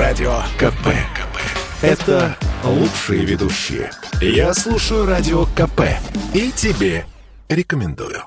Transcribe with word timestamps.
Радио 0.00 0.32
КП. 0.56 0.86
КП. 1.14 1.36
Это 1.82 2.34
лучшие 2.64 3.22
ведущие. 3.26 3.90
Я 4.22 4.54
слушаю 4.54 5.04
Радио 5.04 5.44
КП. 5.44 5.82
И 6.32 6.50
тебе 6.52 7.04
рекомендую. 7.50 8.22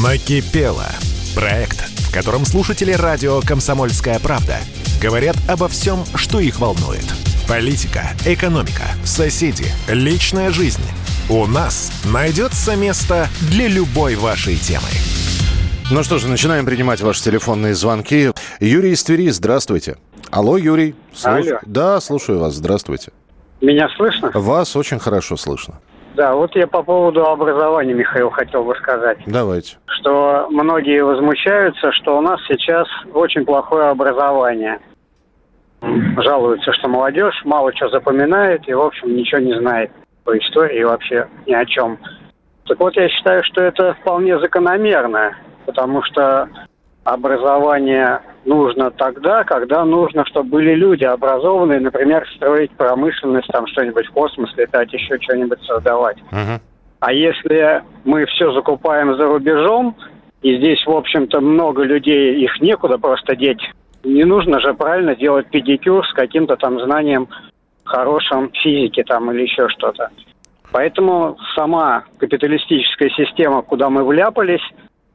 Накипело. 0.00 0.86
Проект, 1.34 1.80
в 1.80 2.14
котором 2.14 2.44
слушатели 2.44 2.92
радио 2.92 3.40
«Комсомольская 3.40 4.20
правда» 4.20 4.58
говорят 5.02 5.34
обо 5.48 5.66
всем, 5.66 6.04
что 6.14 6.38
их 6.38 6.60
волнует. 6.60 7.04
Политика, 7.48 8.12
экономика, 8.24 8.84
соседи, 9.04 9.66
личная 9.88 10.52
жизнь. 10.52 10.84
У 11.28 11.46
нас 11.46 11.90
найдется 12.04 12.76
место 12.76 13.28
для 13.50 13.66
любой 13.66 14.14
вашей 14.14 14.54
темы. 14.54 14.86
Ну 15.90 16.04
что 16.04 16.18
ж, 16.18 16.24
начинаем 16.24 16.64
принимать 16.64 17.00
ваши 17.00 17.24
телефонные 17.24 17.74
звонки. 17.74 18.30
Юрий 18.60 18.92
из 18.92 19.02
Твери, 19.02 19.30
здравствуйте. 19.30 19.96
Алло, 20.34 20.56
Юрий. 20.56 20.96
Слуш... 21.12 21.46
Алло. 21.46 21.58
Да, 21.64 22.00
слушаю 22.00 22.40
вас. 22.40 22.54
Здравствуйте. 22.54 23.12
Меня 23.60 23.88
слышно? 23.90 24.32
Вас 24.34 24.74
очень 24.74 24.98
хорошо 24.98 25.36
слышно. 25.36 25.74
Да, 26.16 26.34
вот 26.34 26.56
я 26.56 26.66
по 26.66 26.82
поводу 26.82 27.24
образования, 27.24 27.94
Михаил, 27.94 28.30
хотел 28.30 28.64
бы 28.64 28.74
сказать. 28.74 29.18
Давайте. 29.26 29.76
Что 29.86 30.48
многие 30.50 31.04
возмущаются, 31.04 31.92
что 31.92 32.18
у 32.18 32.20
нас 32.20 32.40
сейчас 32.48 32.88
очень 33.12 33.44
плохое 33.44 33.86
образование. 33.90 34.80
Жалуются, 35.80 36.72
что 36.72 36.88
молодежь 36.88 37.40
мало 37.44 37.72
что 37.76 37.88
запоминает 37.90 38.68
и, 38.68 38.74
в 38.74 38.80
общем, 38.80 39.14
ничего 39.14 39.40
не 39.40 39.56
знает 39.56 39.92
по 40.24 40.36
истории 40.36 40.80
и 40.80 40.84
вообще 40.84 41.28
ни 41.46 41.52
о 41.52 41.64
чем. 41.64 41.96
Так 42.66 42.80
вот, 42.80 42.96
я 42.96 43.08
считаю, 43.08 43.44
что 43.44 43.62
это 43.62 43.94
вполне 44.00 44.36
закономерно, 44.40 45.36
потому 45.64 46.02
что 46.02 46.48
образование 47.04 48.20
нужно 48.44 48.90
тогда, 48.90 49.44
когда 49.44 49.84
нужно, 49.84 50.24
чтобы 50.26 50.50
были 50.50 50.74
люди 50.74 51.04
образованные, 51.04 51.80
например, 51.80 52.26
строить 52.36 52.70
промышленность, 52.72 53.48
там 53.48 53.66
что-нибудь 53.66 54.06
в 54.06 54.12
космос 54.12 54.54
летать, 54.56 54.92
еще 54.92 55.18
что-нибудь 55.20 55.62
создавать. 55.64 56.18
Мгм. 56.30 56.60
А 57.00 57.12
если 57.12 57.82
мы 58.04 58.24
все 58.26 58.52
закупаем 58.52 59.16
за 59.16 59.26
рубежом, 59.26 59.96
и 60.42 60.56
здесь, 60.56 60.84
в 60.86 60.90
общем-то, 60.90 61.40
много 61.40 61.82
людей, 61.82 62.42
их 62.42 62.60
некуда 62.60 62.98
просто 62.98 63.36
деть, 63.36 63.62
не 64.04 64.24
нужно 64.24 64.60
же 64.60 64.74
правильно 64.74 65.16
делать 65.16 65.48
педикюр 65.48 66.06
с 66.06 66.12
каким-то 66.12 66.56
там 66.56 66.78
знанием 66.80 67.28
хорошим 67.84 68.50
физики 68.52 69.02
там 69.02 69.30
или 69.30 69.42
еще 69.42 69.68
что-то. 69.68 70.10
Поэтому 70.72 71.36
сама 71.54 72.04
капиталистическая 72.18 73.10
система, 73.10 73.62
куда 73.62 73.90
мы 73.90 74.04
вляпались, 74.04 74.62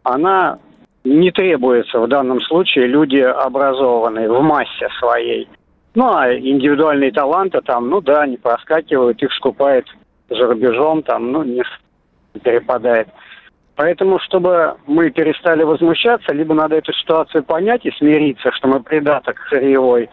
она 0.03 0.59
не 1.03 1.31
требуется 1.31 1.99
в 1.99 2.07
данном 2.07 2.41
случае 2.41 2.87
люди 2.87 3.17
образованные 3.17 4.29
в 4.29 4.41
массе 4.41 4.89
своей. 4.99 5.47
Ну, 5.95 6.13
а 6.13 6.33
индивидуальные 6.33 7.11
таланты 7.11 7.61
там, 7.61 7.89
ну 7.89 8.01
да, 8.01 8.25
не 8.27 8.37
проскакивают, 8.37 9.21
их 9.21 9.33
скупает 9.33 9.85
за 10.29 10.45
рубежом, 10.47 11.01
там, 11.03 11.31
ну, 11.31 11.43
не 11.43 11.63
перепадает. 12.43 13.07
Поэтому, 13.75 14.19
чтобы 14.19 14.75
мы 14.87 15.09
перестали 15.09 15.63
возмущаться, 15.63 16.33
либо 16.33 16.53
надо 16.53 16.75
эту 16.75 16.93
ситуацию 16.93 17.43
понять 17.43 17.85
и 17.85 17.91
смириться, 17.91 18.51
что 18.51 18.67
мы 18.67 18.83
придаток 18.83 19.39
сырьевой, 19.49 20.09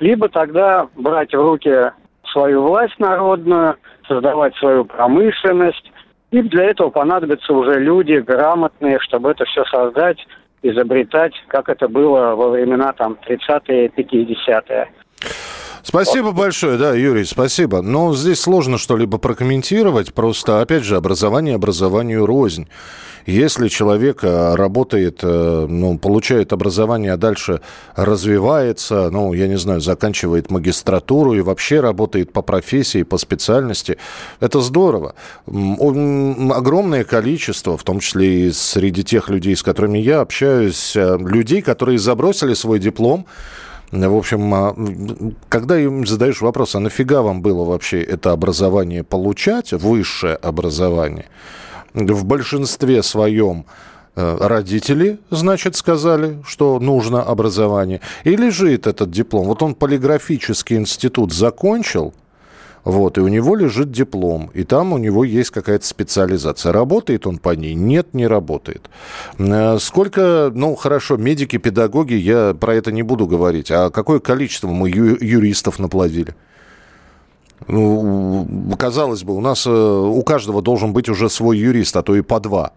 либо 0.00 0.28
тогда 0.28 0.86
брать 0.94 1.32
в 1.32 1.40
руки 1.40 1.92
свою 2.30 2.62
власть 2.62 2.98
народную, 2.98 3.76
создавать 4.06 4.54
свою 4.56 4.84
промышленность. 4.84 5.90
И 6.30 6.42
для 6.42 6.64
этого 6.64 6.90
понадобятся 6.90 7.52
уже 7.52 7.78
люди 7.78 8.14
грамотные, 8.14 8.98
чтобы 9.00 9.30
это 9.30 9.44
все 9.44 9.64
создать, 9.64 10.18
изобретать, 10.62 11.32
как 11.48 11.68
это 11.68 11.88
было 11.88 12.34
во 12.34 12.50
времена 12.50 12.92
там 12.92 13.16
30-е, 13.26 13.88
50-е. 13.88 14.88
Спасибо 15.88 16.32
большое, 16.32 16.78
да, 16.78 16.94
Юрий, 16.94 17.24
спасибо. 17.24 17.80
Но 17.80 18.12
здесь 18.12 18.40
сложно 18.40 18.76
что-либо 18.76 19.18
прокомментировать, 19.18 20.12
просто, 20.12 20.60
опять 20.60 20.82
же, 20.82 20.96
образование 20.96 21.54
образованию 21.54 22.26
рознь. 22.26 22.66
Если 23.24 23.68
человек 23.68 24.24
э, 24.24 24.54
работает, 24.56 25.20
э, 25.22 25.66
ну, 25.68 25.96
получает 25.96 26.52
образование, 26.52 27.12
а 27.12 27.16
дальше 27.16 27.60
развивается, 27.94 29.10
ну, 29.10 29.32
я 29.32 29.46
не 29.46 29.58
знаю, 29.58 29.80
заканчивает 29.80 30.50
магистратуру 30.50 31.34
и 31.34 31.40
вообще 31.40 31.78
работает 31.78 32.32
по 32.32 32.42
профессии, 32.42 33.04
по 33.04 33.16
специальности, 33.16 33.96
это 34.40 34.60
здорово. 34.62 35.14
Огромное 35.46 37.04
количество, 37.04 37.76
в 37.76 37.84
том 37.84 38.00
числе 38.00 38.48
и 38.48 38.52
среди 38.52 39.04
тех 39.04 39.28
людей, 39.28 39.54
с 39.54 39.62
которыми 39.62 39.98
я 39.98 40.20
общаюсь, 40.20 40.96
э, 40.96 41.16
людей, 41.16 41.62
которые 41.62 42.00
забросили 42.00 42.54
свой 42.54 42.80
диплом, 42.80 43.26
в 43.92 44.16
общем, 44.16 44.54
а, 44.54 44.74
когда 45.48 45.78
им 45.78 46.06
задаешь 46.06 46.40
вопрос, 46.40 46.74
а 46.74 46.80
нафига 46.80 47.22
вам 47.22 47.42
было 47.42 47.64
вообще 47.64 48.02
это 48.02 48.32
образование 48.32 49.04
получать, 49.04 49.72
высшее 49.72 50.34
образование, 50.36 51.26
в 51.94 52.24
большинстве 52.24 53.02
своем 53.02 53.64
э, 54.16 54.36
родители, 54.40 55.18
значит, 55.30 55.76
сказали, 55.76 56.42
что 56.46 56.78
нужно 56.80 57.22
образование, 57.22 58.00
и 58.24 58.36
лежит 58.36 58.86
этот 58.86 59.10
диплом. 59.10 59.46
Вот 59.46 59.62
он 59.62 59.74
полиграфический 59.74 60.76
институт 60.76 61.32
закончил, 61.32 62.12
вот, 62.86 63.18
и 63.18 63.20
у 63.20 63.26
него 63.26 63.56
лежит 63.56 63.90
диплом, 63.90 64.48
и 64.54 64.62
там 64.62 64.92
у 64.92 64.98
него 64.98 65.24
есть 65.24 65.50
какая-то 65.50 65.84
специализация. 65.84 66.70
Работает 66.72 67.26
он 67.26 67.38
по 67.38 67.50
ней? 67.56 67.74
Нет, 67.74 68.14
не 68.14 68.28
работает. 68.28 68.88
Э, 69.38 69.78
Сколько, 69.80 70.52
ну, 70.54 70.76
хорошо, 70.76 71.16
медики, 71.16 71.56
педагоги, 71.58 72.14
я 72.14 72.54
про 72.54 72.76
это 72.76 72.92
не 72.92 73.02
буду 73.02 73.26
говорить, 73.26 73.72
а 73.72 73.90
какое 73.90 74.20
количество 74.20 74.68
мы 74.68 74.88
ю- 74.88 75.18
юристов 75.20 75.80
наплодили? 75.80 76.36
Ну, 77.66 78.46
казалось 78.78 79.24
бы, 79.24 79.34
у 79.34 79.40
нас 79.40 79.66
э, 79.66 79.70
у 79.70 80.22
каждого 80.22 80.62
должен 80.62 80.92
быть 80.92 81.08
уже 81.08 81.28
свой 81.28 81.58
юрист, 81.58 81.96
а 81.96 82.02
то 82.04 82.14
и 82.14 82.20
по 82.20 82.38
два. 82.38 82.70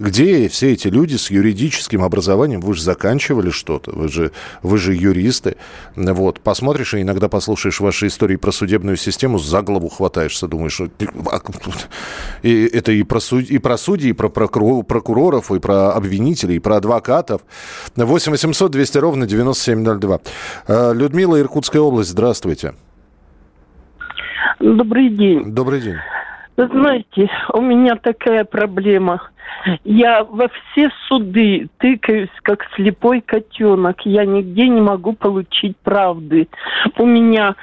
Где 0.00 0.48
все 0.48 0.72
эти 0.72 0.88
люди 0.88 1.16
с 1.16 1.30
юридическим 1.30 2.02
образованием? 2.02 2.62
Вы 2.62 2.72
же 2.72 2.82
заканчивали 2.82 3.50
что-то, 3.50 3.92
вы 3.92 4.08
же, 4.08 4.32
вы 4.62 4.78
же 4.78 4.94
юристы. 4.94 5.58
Вот, 5.94 6.40
посмотришь 6.40 6.94
и 6.94 7.02
иногда 7.02 7.28
послушаешь 7.28 7.80
ваши 7.80 8.06
истории 8.06 8.36
про 8.36 8.50
судебную 8.50 8.96
систему, 8.96 9.38
за 9.38 9.60
голову 9.60 9.90
хватаешься, 9.90 10.48
думаешь, 10.48 10.80
а, 10.80 10.88
и 12.42 12.64
это 12.72 12.92
и 12.92 13.02
про, 13.02 13.20
суд- 13.20 13.50
и 13.50 13.58
про 13.58 13.76
судей, 13.76 14.10
и 14.10 14.12
про 14.14 14.30
прокуроров, 14.30 15.52
и 15.52 15.58
про 15.58 15.92
обвинителей, 15.92 16.56
и 16.56 16.60
про 16.60 16.76
адвокатов. 16.76 17.42
8 17.94 18.32
800 18.32 18.70
200 18.70 18.98
ровно 18.98 19.26
9702. 19.26 20.20
Э, 20.66 20.94
Людмила, 20.94 21.38
Иркутская 21.38 21.82
область, 21.82 22.08
здравствуйте. 22.08 22.72
Добрый 24.60 25.10
день. 25.10 25.52
Добрый 25.52 25.82
день. 25.82 25.96
Вы 26.56 26.68
знаете, 26.68 27.30
у 27.52 27.60
меня 27.60 27.96
такая 27.96 28.44
проблема. 28.44 29.22
Я 29.84 30.24
во 30.24 30.48
все 30.48 30.90
суды 31.08 31.68
тыкаюсь, 31.78 32.30
как 32.42 32.64
слепой 32.74 33.20
котенок. 33.20 34.04
Я 34.04 34.24
нигде 34.24 34.68
не 34.68 34.80
могу 34.80 35.12
получить 35.12 35.76
правды. 35.78 36.48
У 36.98 37.06
меня 37.06 37.56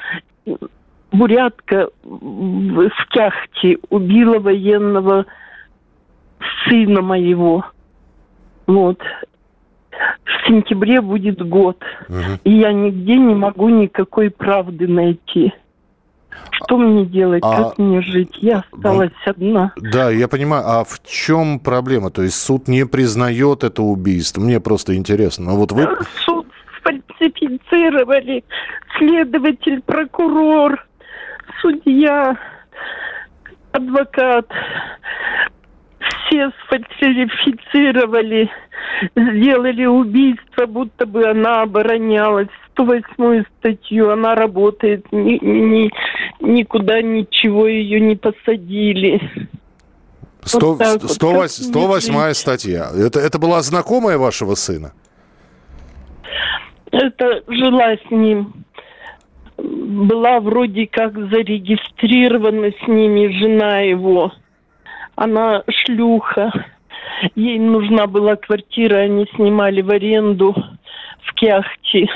бурятка 1.12 1.90
в 2.04 2.90
Кяхте 3.10 3.78
убила 3.90 4.40
военного 4.40 5.26
сына 6.66 7.02
моего. 7.02 7.66
Вот. 8.66 9.00
В 10.24 10.48
сентябре 10.48 11.02
будет 11.02 11.42
год. 11.48 11.82
Мгм. 12.08 12.40
И 12.44 12.52
я 12.52 12.72
нигде 12.72 13.16
не 13.16 13.34
могу 13.34 13.70
никакой 13.70 14.30
правды 14.30 14.88
найти. 14.88 15.54
Что 16.52 16.78
мне 16.78 17.06
делать? 17.06 17.44
А- 17.44 17.64
Как 17.70 17.78
мне 17.78 18.02
жить? 18.02 18.38
Я 18.42 18.64
осталась 18.72 19.12
одна. 19.26 19.74
Да, 19.78 20.10
я 20.12 20.28
понимаю. 20.28 20.64
А 20.66 20.84
в 20.84 21.02
чем 21.04 21.60
проблема? 21.60 22.10
То 22.12 22.24
есть 22.24 22.36
суд 22.42 22.68
не 22.68 22.86
признает 22.86 23.64
это 23.64 23.82
убийство? 23.84 24.42
Мне 24.42 24.60
просто 24.60 24.96
интересно. 24.96 25.52
Ну 25.52 25.58
вот 25.58 25.72
вы... 25.72 25.88
Суд 26.26 26.48
сфальсифицировали. 26.80 28.44
Следователь, 28.98 29.82
прокурор, 29.82 30.86
судья, 31.62 32.36
адвокат. 33.72 34.48
Все 36.28 36.52
сфальсифицировали. 36.66 38.50
Сделали 39.16 39.86
убийство, 39.86 40.66
будто 40.66 41.06
бы 41.06 41.28
она 41.30 41.62
оборонялась. 41.64 42.48
108 42.74 43.44
статью, 43.60 44.12
она 44.12 44.36
работает, 44.36 45.12
ни- 45.12 45.40
ни- 45.44 45.92
никуда 46.42 47.02
ничего 47.02 47.68
ее 47.68 48.00
не 48.00 48.16
посадили. 48.16 49.20
Сто- 50.44 50.70
Вот 50.74 50.78
так 50.80 51.02
вот. 51.02 51.12
сто 51.12 51.32
Как 51.32 51.38
вось- 51.42 51.64
108 51.70 52.34
статья. 52.34 52.90
Это, 52.96 53.20
это 53.20 53.40
была 53.40 53.62
знакомая 53.62 54.18
вашего 54.18 54.56
сына? 54.56 54.94
Это 56.92 57.44
жила 57.48 57.94
с 57.96 58.12
ним. 58.12 58.54
Была 59.58 60.40
вроде 60.40 60.86
как 60.88 61.14
зарегистрирована 61.32 62.72
с 62.72 62.88
ними 62.88 63.28
жена 63.40 63.80
его. 63.80 64.32
Она 65.18 65.64
шлюха. 65.68 66.52
Ей 67.36 67.58
нужна 67.58 68.06
была 68.06 68.36
квартира, 68.36 68.98
они 68.98 69.26
снимали 69.36 69.82
в 69.82 69.90
аренду 69.90 70.56
в 71.24 71.34
Кяхте. 71.34 72.08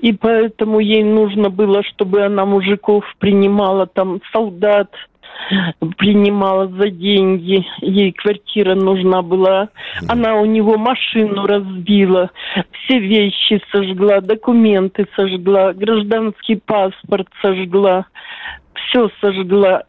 И 0.00 0.12
поэтому 0.12 0.80
ей 0.80 1.02
нужно 1.02 1.48
было, 1.48 1.82
чтобы 1.82 2.22
она 2.22 2.44
мужиков 2.44 3.04
принимала, 3.18 3.86
там, 3.86 4.20
солдат, 4.32 4.90
принимала 5.96 6.68
за 6.68 6.90
деньги. 6.90 7.66
Ей 7.80 8.12
квартира 8.12 8.74
нужна 8.74 9.22
была. 9.22 9.70
Она 10.06 10.34
у 10.36 10.44
него 10.44 10.76
машину 10.76 11.46
разбила, 11.46 12.30
все 12.72 12.98
вещи 12.98 13.62
сожгла, 13.72 14.20
документы 14.20 15.06
сожгла, 15.16 15.72
гражданский 15.72 16.56
паспорт 16.56 17.28
сожгла, 17.40 18.04
все 18.74 19.08
сожгла. 19.22 19.84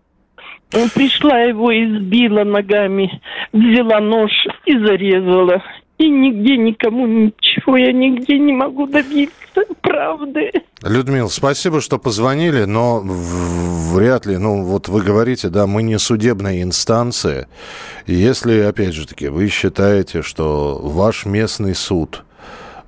Пришла 0.71 1.39
его, 1.41 1.71
избила 1.71 2.43
ногами, 2.43 3.21
взяла 3.51 3.99
нож 3.99 4.31
и 4.65 4.77
зарезала. 4.77 5.61
И 5.97 6.09
нигде 6.09 6.57
никому 6.57 7.05
ничего, 7.05 7.77
я 7.77 7.91
нигде 7.91 8.39
не 8.39 8.53
могу 8.53 8.87
добиться 8.87 9.35
правды. 9.81 10.51
Людмила, 10.83 11.27
спасибо, 11.27 11.79
что 11.79 11.99
позвонили, 11.99 12.63
но 12.63 13.01
вряд 13.03 14.25
ли, 14.25 14.37
ну 14.37 14.63
вот 14.63 14.87
вы 14.87 15.01
говорите, 15.01 15.49
да, 15.49 15.67
мы 15.67 15.83
не 15.83 15.99
судебная 15.99 16.63
инстанция. 16.63 17.47
Если, 18.07 18.61
опять 18.61 18.95
же 18.95 19.05
таки, 19.07 19.27
вы 19.27 19.47
считаете, 19.49 20.23
что 20.23 20.79
ваш 20.81 21.25
местный 21.25 21.75
суд 21.75 22.23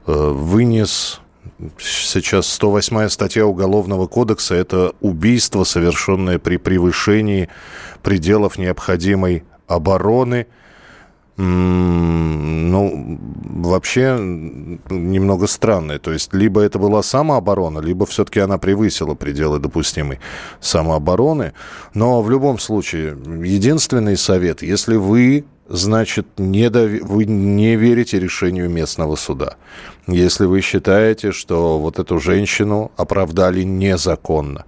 э, 0.07 0.12
вынес 0.12 1.21
сейчас 1.80 2.48
108 2.48 3.10
статья 3.10 3.45
Уголовного 3.45 4.07
кодекса– 4.07 4.56
это 4.56 4.94
убийство, 5.01 5.63
совершенное 5.63 6.39
при 6.39 6.57
превышении 6.57 7.50
пределов 8.01 8.57
необходимой 8.57 9.44
обороны– 9.68 10.48
ну, 11.36 13.19
вообще 13.44 14.18
немного 14.19 15.48
странное. 15.48 15.98
То 15.98 16.12
есть, 16.12 16.33
либо 16.33 16.62
это 16.62 16.77
была 16.77 17.01
самооборона, 17.01 17.80
либо 17.80 18.06
все-таки 18.06 18.39
она 18.39 18.57
превысила 18.59 19.16
пределы 19.16 19.59
допустимой 19.59 20.19
самообороны. 20.62 21.54
Но 21.94 22.21
в 22.21 22.30
любом 22.30 22.59
случае, 22.59 23.18
единственный 23.44 24.16
совет, 24.16 24.62
если 24.62 24.95
вы 24.95 25.45
значит, 25.74 26.28
не 26.38 26.70
дов... 26.70 26.90
вы 27.02 27.25
не 27.25 27.75
верите 27.75 28.20
решению 28.20 28.70
местного 28.70 29.16
суда. 29.16 29.56
Если 30.08 30.46
вы 30.46 30.62
считаете, 30.62 31.31
что 31.31 31.80
вот 31.80 32.00
эту 32.00 32.20
женщину 32.20 32.92
оправдали 32.96 33.64
незаконно, 33.64 34.66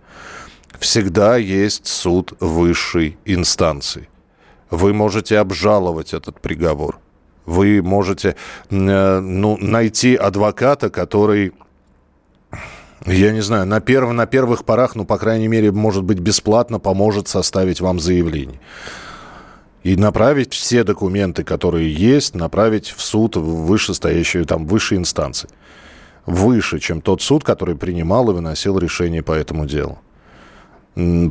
всегда 0.79 1.37
есть 1.37 1.85
суд 1.85 2.33
высшей 2.39 3.17
инстанции. 3.23 4.09
Вы 4.71 4.93
можете 4.93 5.37
обжаловать 5.37 6.13
этот 6.13 6.41
приговор. 6.41 6.99
Вы 7.45 7.83
можете 7.83 8.35
э, 8.71 9.19
ну, 9.19 9.57
найти 9.57 10.15
адвоката, 10.15 10.89
который 10.89 11.53
я 13.05 13.31
не 13.31 13.41
знаю, 13.41 13.67
на, 13.67 13.79
перв, 13.79 14.11
на 14.11 14.25
первых 14.25 14.65
порах, 14.65 14.95
ну, 14.95 15.05
по 15.05 15.19
крайней 15.19 15.47
мере, 15.47 15.71
может 15.71 16.03
быть, 16.03 16.17
бесплатно 16.17 16.79
поможет 16.79 17.27
составить 17.27 17.79
вам 17.79 17.99
заявление. 17.99 18.59
И 19.85 19.95
направить 19.97 20.51
все 20.55 20.83
документы, 20.83 21.43
которые 21.43 21.93
есть, 21.93 22.33
направить 22.33 22.87
в 22.87 23.01
суд, 23.03 23.35
в 23.35 23.67
вышестоящую, 23.67 24.47
там, 24.47 24.65
высшей 24.65 24.97
инстанции. 24.97 25.47
Выше, 26.25 26.79
чем 26.79 27.01
тот 27.01 27.21
суд, 27.21 27.43
который 27.43 27.75
принимал 27.75 28.31
и 28.31 28.33
выносил 28.33 28.79
решение 28.79 29.21
по 29.21 29.33
этому 29.33 29.67
делу. 29.67 29.99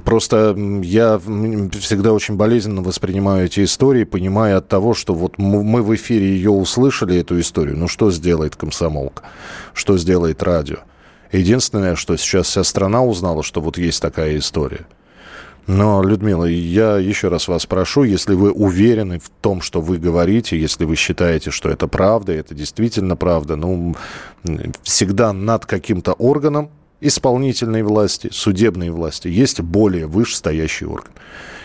Просто 0.05 0.55
я 0.83 1.19
всегда 1.19 2.13
очень 2.13 2.37
болезненно 2.37 2.81
воспринимаю 2.81 3.47
эти 3.47 3.65
истории, 3.65 4.05
понимая 4.05 4.59
от 4.59 4.69
того, 4.69 4.95
что 4.95 5.15
вот 5.15 5.37
мы 5.37 5.83
в 5.83 5.93
эфире 5.97 6.27
ее 6.27 6.51
услышали, 6.51 7.19
эту 7.19 7.41
историю, 7.41 7.77
ну 7.77 7.89
что 7.89 8.13
сделает 8.13 8.55
комсомолка, 8.55 9.25
что 9.73 9.99
сделает 9.99 10.45
радио. 10.45 10.77
Единственное, 11.33 11.97
что 11.97 12.17
сейчас 12.17 12.47
вся 12.47 12.63
страна 12.63 13.03
узнала, 13.03 13.43
что 13.43 13.61
вот 13.61 13.79
есть 13.79 14.01
такая 14.01 14.39
история. 14.39 14.87
Но, 15.67 16.03
Людмила, 16.03 16.45
я 16.45 16.99
еще 16.99 17.29
раз 17.29 17.49
вас 17.49 17.65
прошу, 17.65 18.03
если 18.03 18.35
вы 18.35 18.53
уверены 18.53 19.19
в 19.19 19.31
том, 19.41 19.63
что 19.63 19.81
вы 19.81 19.99
говорите, 19.99 20.61
если 20.61 20.85
вы 20.85 20.95
считаете, 20.95 21.51
что 21.51 21.71
это 21.71 21.89
правда, 21.89 22.33
это 22.33 22.55
действительно 22.55 23.17
правда, 23.17 23.57
ну, 23.57 23.97
всегда 24.83 25.33
над 25.33 25.65
каким-то 25.65 26.13
органом 26.13 26.71
исполнительной 27.01 27.83
власти, 27.83 28.29
судебной 28.31 28.91
власти 28.91 29.29
есть 29.29 29.61
более 29.61 30.07
вышестоящий 30.07 30.87
орган. 30.87 31.13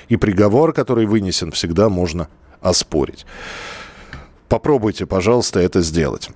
И 0.08 0.16
приговор, 0.18 0.74
который 0.74 1.06
вынесен, 1.06 1.52
всегда 1.52 1.90
можно 1.90 2.30
оспорить. 2.62 3.26
Попробуйте, 4.48 5.06
пожалуйста, 5.06 5.60
это 5.60 5.82
сделать. 5.82 6.30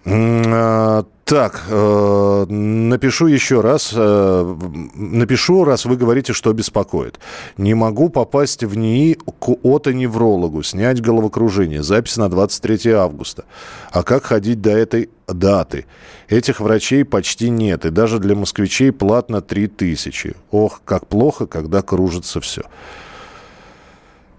Так, 1.25 1.63
э, 1.69 2.45
напишу 2.49 3.27
еще 3.27 3.61
раз. 3.61 3.93
Э, 3.95 4.55
напишу, 4.93 5.63
раз 5.63 5.85
вы 5.85 5.95
говорите, 5.95 6.33
что 6.33 6.51
беспокоит. 6.51 7.17
Не 7.57 7.75
могу 7.75 8.09
попасть 8.09 8.63
в 8.63 8.75
НИИ 8.75 9.17
к 9.39 9.65
отоневрологу, 9.65 10.63
снять 10.63 11.01
головокружение. 11.01 11.81
Запись 11.81 12.17
на 12.17 12.29
23 12.29 12.91
августа. 12.91 13.45
А 13.91 14.03
как 14.03 14.25
ходить 14.25 14.61
до 14.61 14.71
этой 14.71 15.09
даты? 15.27 15.85
Этих 16.27 16.59
врачей 16.59 17.05
почти 17.05 17.49
нет. 17.49 17.85
И 17.85 17.89
даже 17.89 18.19
для 18.19 18.35
москвичей 18.35 18.91
платно 18.91 19.41
3000. 19.41 20.35
Ох, 20.51 20.81
как 20.83 21.07
плохо, 21.07 21.47
когда 21.47 21.81
кружится 21.81 22.41
все. 22.41 22.63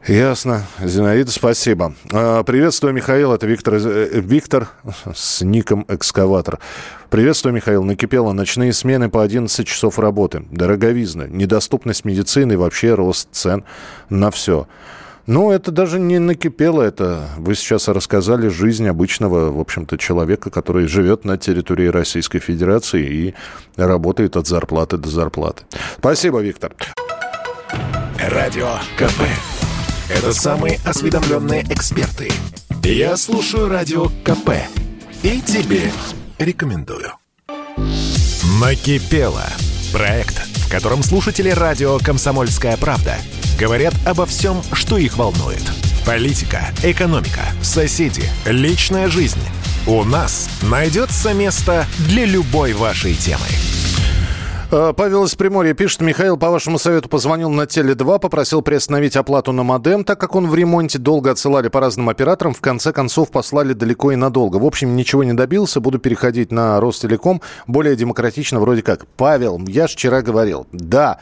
Ясно. 0.07 0.65
Зинаида, 0.83 1.31
спасибо. 1.31 1.95
А, 2.13 2.43
приветствую, 2.43 2.93
Михаил. 2.93 3.33
Это 3.33 3.47
Виктор, 3.47 3.75
э, 3.75 4.21
Виктор 4.21 4.69
с 5.15 5.41
ником 5.41 5.87
«Экскаватор». 5.89 6.59
Приветствую, 7.09 7.55
Михаил. 7.55 7.85
Накипело 7.85 8.33
ночные 8.33 8.75
смены 8.75 9.09
по 9.09 9.23
11 9.23 9.67
часов 9.67 9.99
работы. 9.99 10.45
Дороговизна, 10.51 11.27
недоступность 11.29 12.05
медицины, 12.05 12.59
вообще 12.59 12.93
рост 12.93 13.29
цен 13.33 13.65
на 14.11 14.31
все. 14.31 14.69
Ну, 15.27 15.51
это 15.53 15.71
даже 15.71 15.99
не 15.99 16.19
накипело, 16.19 16.83
это 16.83 17.31
вы 17.39 17.55
сейчас 17.55 17.89
рассказали 17.89 18.49
жизнь 18.49 18.87
обычного, 18.87 19.51
в 19.51 19.59
общем-то, 19.59 19.97
человека, 19.97 20.51
который 20.51 20.87
живет 20.87 21.25
на 21.25 21.39
территории 21.39 21.87
Российской 21.87 22.41
Федерации 22.41 23.07
и 23.07 23.35
работает 23.77 24.37
от 24.37 24.47
зарплаты 24.47 24.99
до 24.99 25.09
зарплаты. 25.09 25.63
Спасибо, 25.97 26.41
Виктор. 26.41 26.75
Радио 28.19 28.69
КП. 28.99 29.54
Это 30.09 30.35
самые 30.35 30.81
осведомленные 30.85 31.63
эксперты. 31.71 32.31
Я 32.83 33.17
слушаю 33.17 33.69
Радио 33.69 34.09
КП. 34.23 34.51
И 35.23 35.41
тебе 35.41 35.91
рекомендую. 36.39 37.13
Накипело. 38.61 39.47
Проект, 39.93 40.37
в 40.59 40.71
котором 40.71 41.03
слушатели 41.03 41.49
радио 41.49 41.99
«Комсомольская 41.99 42.77
правда» 42.77 43.17
говорят 43.59 43.95
обо 44.05 44.27
всем, 44.27 44.63
что 44.73 44.99
их 44.99 45.17
волнует. 45.17 45.63
Политика, 46.05 46.67
экономика, 46.83 47.43
соседи, 47.63 48.25
личная 48.45 49.09
жизнь. 49.09 49.41
У 49.87 50.05
нас 50.05 50.51
найдется 50.63 51.33
место 51.33 51.87
для 52.09 52.27
любой 52.27 52.75
вашей 52.75 53.15
темы. 53.15 53.47
Э, 54.77 54.93
Павел 54.93 55.23
из 55.23 55.37
Приморья 55.37 55.73
пишет, 55.73 56.01
Михаил, 56.01 56.37
по 56.37 56.51
вашему 56.51 56.81
совету 56.81 57.09
позвонил 57.09 57.49
на 57.49 57.63
Теле2, 57.63 58.19
попросил 58.19 58.61
приостановить 58.61 59.15
оплату 59.15 59.53
на 59.53 59.63
модем, 59.63 60.03
так 60.03 60.19
как 60.19 60.35
он 60.35 60.49
в 60.49 60.55
ремонте 60.57 60.99
долго 60.99 61.31
отсылали 61.31 61.69
по 61.69 61.79
разным 61.79 62.09
операторам, 62.09 62.55
в 62.55 62.61
конце 62.61 62.93
концов 62.93 63.31
послали 63.31 63.73
далеко 63.73 64.11
и 64.11 64.17
надолго. 64.17 64.57
В 64.57 64.67
общем, 64.67 64.97
ничего 64.97 65.23
не 65.23 65.33
добился, 65.33 65.79
буду 65.79 66.01
переходить 66.01 66.51
на 66.51 66.81
Ростелеком, 66.81 67.41
более 67.69 67.95
демократично 67.95 68.59
вроде 68.59 68.83
как. 68.83 69.07
Павел, 69.17 69.61
я 69.69 69.87
же 69.87 69.93
вчера 69.93 70.23
говорил, 70.23 70.67
да, 70.73 71.21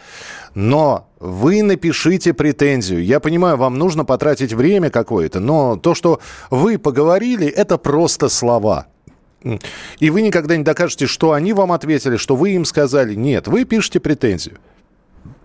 но 0.55 1.09
вы 1.21 1.63
напишите 1.63 2.33
претензию. 2.33 3.05
Я 3.05 3.21
понимаю, 3.21 3.59
вам 3.59 3.77
нужно 3.77 4.07
потратить 4.07 4.55
время 4.55 4.89
какое-то, 4.89 5.41
но 5.41 5.77
то, 5.77 5.95
что 5.95 6.21
вы 6.51 6.79
поговорили, 6.79 7.49
это 7.49 7.77
просто 7.77 8.31
слова. 8.31 8.87
И 9.99 10.11
вы 10.11 10.23
никогда 10.23 10.57
не 10.57 10.65
докажете, 10.65 11.07
что 11.07 11.33
они 11.33 11.53
вам 11.53 11.73
ответили, 11.73 12.17
что 12.17 12.37
вы 12.37 12.51
им 12.51 12.65
сказали. 12.65 13.15
Нет, 13.15 13.49
вы 13.49 13.65
пишете 13.65 14.01
претензию. 14.01 14.59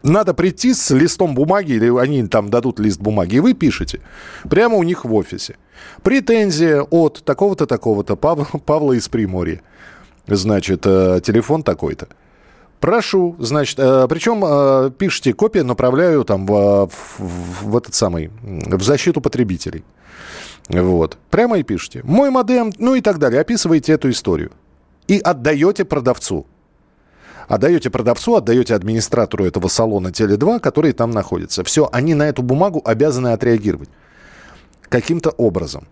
Надо 0.04 0.34
прийти 0.34 0.74
с 0.74 0.92
листом 0.92 1.36
бумаги, 1.36 1.74
или 1.74 2.00
они 2.00 2.26
там 2.28 2.50
дадут 2.50 2.80
лист 2.80 3.00
бумаги, 3.00 3.36
и 3.36 3.40
вы 3.40 3.54
пишете. 3.54 4.00
Прямо 4.50 4.76
у 4.78 4.84
них 4.84 5.06
в 5.06 5.14
офисе. 5.14 5.58
Претензия 6.04 6.82
от 6.82 7.24
такого-то, 7.24 7.66
такого-то, 7.66 8.16
Павла, 8.16 8.46
Павла 8.66 8.94
из 8.94 9.08
Приморья. 9.10 9.62
Значит, 10.28 10.82
э, 10.86 11.20
телефон 11.24 11.64
такой-то. 11.64 12.08
Прошу, 12.80 13.36
значит, 13.40 13.80
э, 13.80 14.08
причем 14.08 14.44
э, 14.46 14.92
пишите 14.98 15.34
копию, 15.34 15.66
направляю 15.66 16.24
там 16.24 16.46
в, 16.46 16.90
в, 17.18 17.64
в 17.64 17.78
этот 17.78 17.96
самый, 17.96 18.30
в 18.44 18.84
защиту 18.84 19.20
потребителей. 19.20 19.84
Вот. 20.70 21.18
Прямо 21.30 21.60
и 21.60 21.64
пишите. 21.64 22.02
Мой 22.04 22.30
модем, 22.30 22.74
ну 22.78 22.96
и 22.96 23.02
так 23.02 23.20
далее. 23.20 23.42
Описываете 23.42 23.94
эту 23.94 24.10
историю. 24.10 24.52
И 25.08 25.20
отдаете 25.20 25.86
продавцу. 25.86 26.46
Отдаете 27.48 27.90
продавцу, 27.90 28.36
отдаете 28.36 28.76
администратору 28.76 29.46
этого 29.46 29.70
салона 29.70 30.10
Теле2, 30.10 30.60
который 30.60 30.92
там 30.92 31.12
находится. 31.12 31.64
Все, 31.64 31.88
они 31.94 32.14
на 32.14 32.24
эту 32.24 32.42
бумагу 32.42 32.82
обязаны 32.84 33.30
отреагировать. 33.30 33.90
Каким-то 34.90 35.30
образом. 35.30 35.88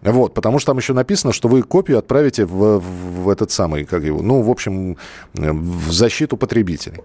Вот, 0.00 0.34
потому 0.34 0.58
что 0.58 0.72
там 0.72 0.78
еще 0.78 0.94
написано, 0.94 1.32
что 1.32 1.48
вы 1.48 1.62
копию 1.62 1.98
отправите 1.98 2.44
в, 2.44 2.78
в 2.80 3.28
этот 3.28 3.50
самый, 3.52 3.84
как 3.84 4.02
его, 4.02 4.20
ну, 4.20 4.42
в 4.42 4.50
общем, 4.50 4.96
в 5.34 5.92
защиту 5.92 6.36
потребителей. 6.36 7.02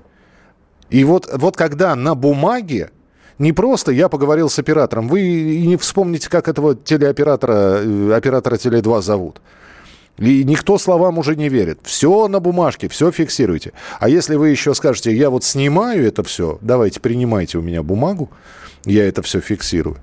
И 0.89 1.03
вот, 1.03 1.29
вот 1.31 1.55
когда 1.55 1.95
на 1.95 2.15
бумаге 2.15 2.91
не 3.39 3.53
просто 3.53 3.91
я 3.91 4.10
поговорил 4.10 4.50
с 4.50 4.60
оператором, 4.60 5.08
вы 5.08 5.22
и 5.22 5.67
не 5.67 5.77
вспомните, 5.77 6.29
как 6.29 6.48
этого 6.48 6.75
телеоператора, 6.75 7.82
э, 7.84 8.13
оператора 8.13 8.56
Теле2 8.56 9.01
зовут. 9.01 9.41
И 10.17 10.44
никто 10.44 10.79
словам 10.79 11.20
уже 11.20 11.36
не 11.36 11.48
верит. 11.48 11.79
Все 11.84 12.27
на 12.27 12.39
бумажке, 12.39 12.89
все 12.89 13.12
фиксируйте. 13.12 13.74
А 14.00 14.10
если 14.10 14.36
вы 14.36 14.50
еще 14.50 14.74
скажете, 14.74 15.15
я 15.15 15.29
вот 15.29 15.44
снимаю 15.44 16.08
это 16.08 16.24
все, 16.24 16.58
давайте 16.62 17.00
принимайте 17.00 17.60
у 17.60 17.62
меня 17.62 17.84
бумагу, 17.84 18.29
я 18.86 19.08
это 19.08 19.22
все 19.22 19.39
фиксирую. 19.39 19.98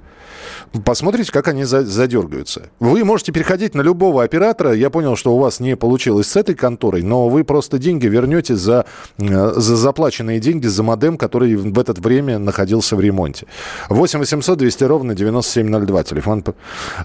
Посмотрите, 0.85 1.31
как 1.31 1.47
они 1.49 1.64
задергаются. 1.64 2.71
Вы 2.81 3.04
можете 3.04 3.33
переходить 3.33 3.75
на 3.75 3.83
любого 3.83 4.25
оператора. 4.25 4.73
Я 4.73 4.90
понял, 4.90 5.14
что 5.14 5.35
у 5.35 5.38
вас 5.38 5.61
не 5.61 5.76
получилось 5.76 6.26
с 6.26 6.37
этой 6.37 6.57
конторой, 6.57 7.02
но 7.02 7.28
вы 7.28 7.45
просто 7.45 7.78
деньги 7.78 8.07
вернете 8.07 8.57
за, 8.57 8.85
э, 9.19 9.25
за 9.25 9.76
заплаченные 9.76 10.40
деньги 10.40 10.66
за 10.66 10.83
модем, 10.83 11.16
который 11.16 11.54
в 11.54 11.78
это 11.78 11.93
время 12.00 12.38
находился 12.38 12.97
в 12.97 13.00
ремонте. 13.00 13.47
8 13.88 14.19
800 14.19 14.59
200 14.59 14.85
ровно 14.85 15.14
9702. 15.14 16.02
Телефон. 16.02 16.43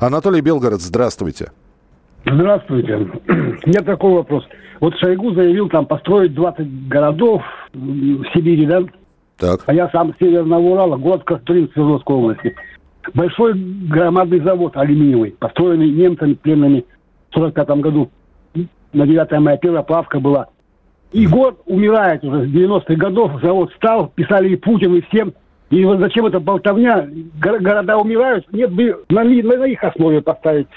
Анатолий 0.02 0.42
Белгород, 0.42 0.82
здравствуйте. 0.82 1.52
Здравствуйте. 2.26 2.96
У 3.28 3.70
меня 3.70 3.82
такой 3.86 4.14
вопрос. 4.14 4.46
Вот 4.80 4.96
Шойгу 4.98 5.34
заявил 5.34 5.70
там 5.70 5.86
построить 5.86 6.34
20 6.34 6.88
городов 6.88 7.44
в 7.74 8.24
Сибири, 8.34 8.66
да? 8.66 8.82
Так. 9.38 9.62
А 9.68 9.74
я 9.74 9.90
сам 9.90 10.14
с 10.14 10.18
Северного 10.20 10.60
Урала, 10.60 10.98
город 10.98 11.24
Костурин 11.24 11.70
Свердловской 11.74 12.16
области. 12.16 12.56
Большой 13.14 13.54
громадный 13.54 14.40
завод 14.42 14.76
алюминиевый, 14.76 15.36
построенный 15.40 15.90
немцами 15.90 16.34
пленными 16.34 16.86
в 17.32 17.36
45 17.36 17.70
году. 17.82 18.10
На 18.94 19.06
9 19.06 19.40
мая 19.40 19.58
первая 19.58 19.84
плавка 19.84 20.20
была. 20.20 20.48
И 21.12 21.26
город 21.26 21.60
умирает 21.66 22.24
уже 22.24 22.46
с 22.46 22.50
90-х 22.50 22.96
годов. 22.96 23.42
Завод 23.42 23.72
стал, 23.76 24.08
писали 24.10 24.50
и 24.50 24.56
Путин, 24.56 24.96
и 24.96 25.02
всем. 25.02 25.34
И 25.70 25.84
вот 25.86 26.00
зачем 26.00 26.26
эта 26.26 26.40
болтовня? 26.40 27.08
Города 27.40 27.98
умирают. 27.98 28.52
Нет 28.52 28.72
бы 28.72 29.04
на, 29.10 29.24
на 29.24 29.66
их 29.66 29.84
основе 29.84 30.22
поставить 30.22 30.68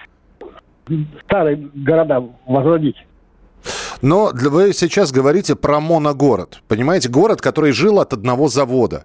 старые 1.24 1.68
города 1.74 2.22
возродить. 2.46 2.96
Но 4.00 4.32
вы 4.34 4.72
сейчас 4.72 5.12
говорите 5.12 5.54
про 5.54 5.80
моногород. 5.80 6.62
Понимаете, 6.66 7.08
город, 7.08 7.40
который 7.40 7.72
жил 7.72 8.00
от 8.00 8.12
одного 8.12 8.48
завода. 8.48 9.04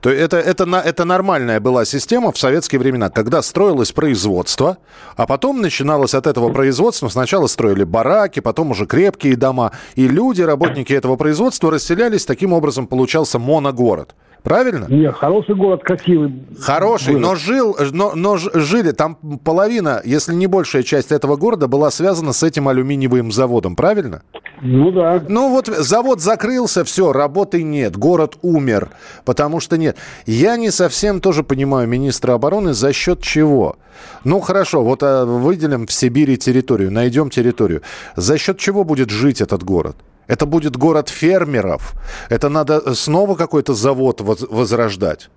То 0.00 0.10
это, 0.10 0.36
это, 0.36 0.64
это 0.64 1.04
нормальная 1.04 1.60
была 1.60 1.84
система 1.84 2.32
в 2.32 2.38
советские 2.38 2.78
времена, 2.78 3.10
когда 3.10 3.42
строилось 3.42 3.92
производство, 3.92 4.78
а 5.16 5.26
потом 5.26 5.60
начиналось 5.60 6.14
от 6.14 6.26
этого 6.26 6.52
производства. 6.52 7.08
Сначала 7.08 7.46
строили 7.46 7.84
бараки, 7.84 8.40
потом 8.40 8.70
уже 8.70 8.86
крепкие 8.86 9.36
дома. 9.36 9.72
И 9.94 10.08
люди, 10.08 10.42
работники 10.42 10.92
этого 10.92 11.16
производства, 11.16 11.70
расселялись. 11.70 12.24
Таким 12.24 12.52
образом 12.52 12.86
получался 12.86 13.38
моногород. 13.38 14.14
Правильно? 14.46 14.86
Нет, 14.88 15.12
хороший 15.16 15.56
город, 15.56 15.82
красивый. 15.82 16.32
Хороший, 16.60 17.14
город. 17.14 17.20
но 17.20 17.34
жил, 17.34 17.76
но, 17.90 18.12
но 18.14 18.36
жили 18.36 18.92
там 18.92 19.16
половина, 19.42 20.00
если 20.04 20.34
не 20.34 20.46
большая 20.46 20.84
часть 20.84 21.10
этого 21.10 21.34
города 21.34 21.66
была 21.66 21.90
связана 21.90 22.32
с 22.32 22.44
этим 22.44 22.68
алюминиевым 22.68 23.32
заводом, 23.32 23.74
правильно? 23.74 24.22
Ну 24.62 24.92
да. 24.92 25.20
Ну 25.28 25.50
вот 25.50 25.66
завод 25.66 26.20
закрылся, 26.20 26.84
все, 26.84 27.10
работы 27.12 27.64
нет, 27.64 27.96
город 27.96 28.38
умер, 28.42 28.90
потому 29.24 29.58
что 29.58 29.76
нет. 29.76 29.96
Я 30.26 30.56
не 30.56 30.70
совсем 30.70 31.20
тоже 31.20 31.42
понимаю 31.42 31.88
министра 31.88 32.34
обороны 32.34 32.72
за 32.72 32.92
счет 32.92 33.22
чего. 33.22 33.74
Ну 34.22 34.38
хорошо, 34.38 34.84
вот 34.84 35.02
а, 35.02 35.24
выделим 35.24 35.88
в 35.88 35.92
Сибири 35.92 36.36
территорию, 36.36 36.92
найдем 36.92 37.30
территорию. 37.30 37.82
За 38.14 38.38
счет 38.38 38.58
чего 38.58 38.84
будет 38.84 39.10
жить 39.10 39.40
этот 39.40 39.64
город? 39.64 39.96
Это 40.26 40.46
будет 40.46 40.76
город 40.76 41.08
фермеров. 41.08 41.94
Это 42.28 42.48
надо 42.48 42.94
снова 42.94 43.36
какой-то 43.36 43.74
завод 43.74 44.20
возрождать. 44.20 45.30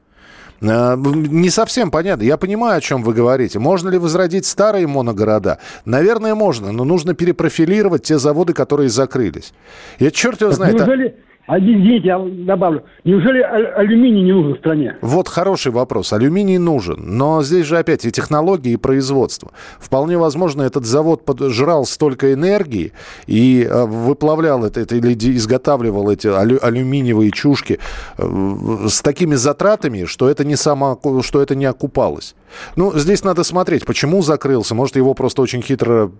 Э, 0.61 0.95
не 0.97 1.49
совсем 1.49 1.91
понятно. 1.91 2.23
Я 2.23 2.37
понимаю, 2.37 2.77
о 2.77 2.81
чем 2.81 3.03
вы 3.03 3.13
говорите. 3.13 3.59
Можно 3.59 3.89
ли 3.89 3.97
возродить 3.97 4.45
старые 4.45 4.87
моногорода? 4.87 5.59
Наверное, 5.85 6.35
можно, 6.35 6.71
но 6.71 6.83
нужно 6.83 7.13
перепрофилировать 7.13 8.03
те 8.03 8.19
заводы, 8.19 8.53
которые 8.53 8.89
закрылись. 8.89 9.53
Я 9.99 10.11
черт 10.11 10.41
его 10.41 10.51
знает. 10.51 10.75
Неужели, 10.75 11.17
один 11.49 11.81
день 11.81 12.01
я 12.05 12.19
добавлю. 12.19 12.83
Неужели 13.03 13.41
алюминий 13.41 14.21
не 14.21 14.31
нужен 14.31 14.53
в 14.53 14.59
стране? 14.59 14.97
Вот 15.01 15.27
хороший 15.27 15.71
вопрос. 15.71 16.13
Алюминий 16.13 16.59
нужен. 16.59 17.17
Но 17.17 17.41
здесь 17.41 17.65
же 17.65 17.79
опять 17.79 18.05
и 18.05 18.11
технологии, 18.11 18.73
и 18.73 18.77
производство. 18.77 19.51
Вполне 19.79 20.19
возможно, 20.19 20.61
этот 20.61 20.85
завод 20.85 21.23
жрал 21.49 21.85
столько 21.85 22.33
энергии 22.33 22.93
и 23.25 23.67
э, 23.67 23.85
выплавлял 23.85 24.63
это, 24.63 24.79
это 24.81 24.95
или 24.95 25.15
изготавливал 25.37 26.11
эти 26.11 26.27
алю, 26.27 26.63
алюминиевые 26.63 27.31
чушки 27.31 27.79
э, 28.19 28.87
с 28.87 29.01
такими 29.01 29.33
затратами, 29.33 30.05
что 30.05 30.29
это 30.29 30.45
не, 30.45 30.55
само, 30.55 30.99
что 31.23 31.41
это 31.41 31.55
не 31.55 31.65
окупалось. 31.65 32.35
Ну, 32.75 32.97
здесь 32.97 33.23
надо 33.23 33.43
смотреть, 33.43 33.85
почему 33.85 34.21
закрылся. 34.21 34.75
Может, 34.75 34.95
его 34.95 35.13
просто 35.13 35.41
очень 35.41 35.61
хитро 35.61 36.11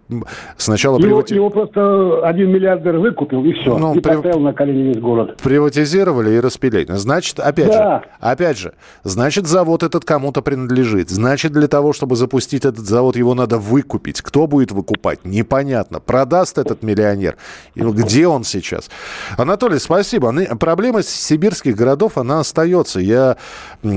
сначала... 0.58 0.98
Его, 0.98 1.08
привати... 1.08 1.36
его 1.36 1.50
просто 1.50 2.22
один 2.26 2.52
миллиардер 2.52 2.98
выкупил, 2.98 3.44
и 3.44 3.54
все. 3.54 3.78
Ну, 3.78 3.96
и 3.96 4.00
при... 4.00 4.16
поставил 4.16 4.40
на 4.40 4.54
колени 4.54 4.90
весь 4.90 5.00
город. 5.00 5.38
Приватизировали 5.42 6.32
и 6.32 6.40
распилили. 6.40 6.94
Значит, 6.94 7.40
опять 7.40 7.68
да. 7.68 8.00
же, 8.00 8.06
опять 8.20 8.58
же, 8.58 8.74
значит, 9.04 9.48
завод 9.48 9.84
этот 9.84 10.06
кому-то 10.06 10.42
принадлежит. 10.42 11.10
Значит, 11.10 11.52
для 11.52 11.68
того, 11.68 11.94
чтобы 11.94 12.16
запустить 12.16 12.66
этот 12.66 12.86
завод, 12.86 13.16
его 13.16 13.34
надо 13.34 13.58
выкупить. 13.58 14.22
Кто 14.22 14.48
будет 14.48 14.72
выкупать? 14.72 15.26
Непонятно. 15.26 16.00
Продаст 16.00 16.58
этот 16.58 16.84
миллионер? 16.84 17.38
Где 17.76 18.28
он 18.28 18.44
сейчас? 18.44 18.90
Анатолий, 19.38 19.80
спасибо. 19.80 20.34
Проблема 20.58 21.04
сибирских 21.04 21.76
городов, 21.76 22.18
она 22.18 22.40
остается. 22.40 23.00
Я, 23.00 23.38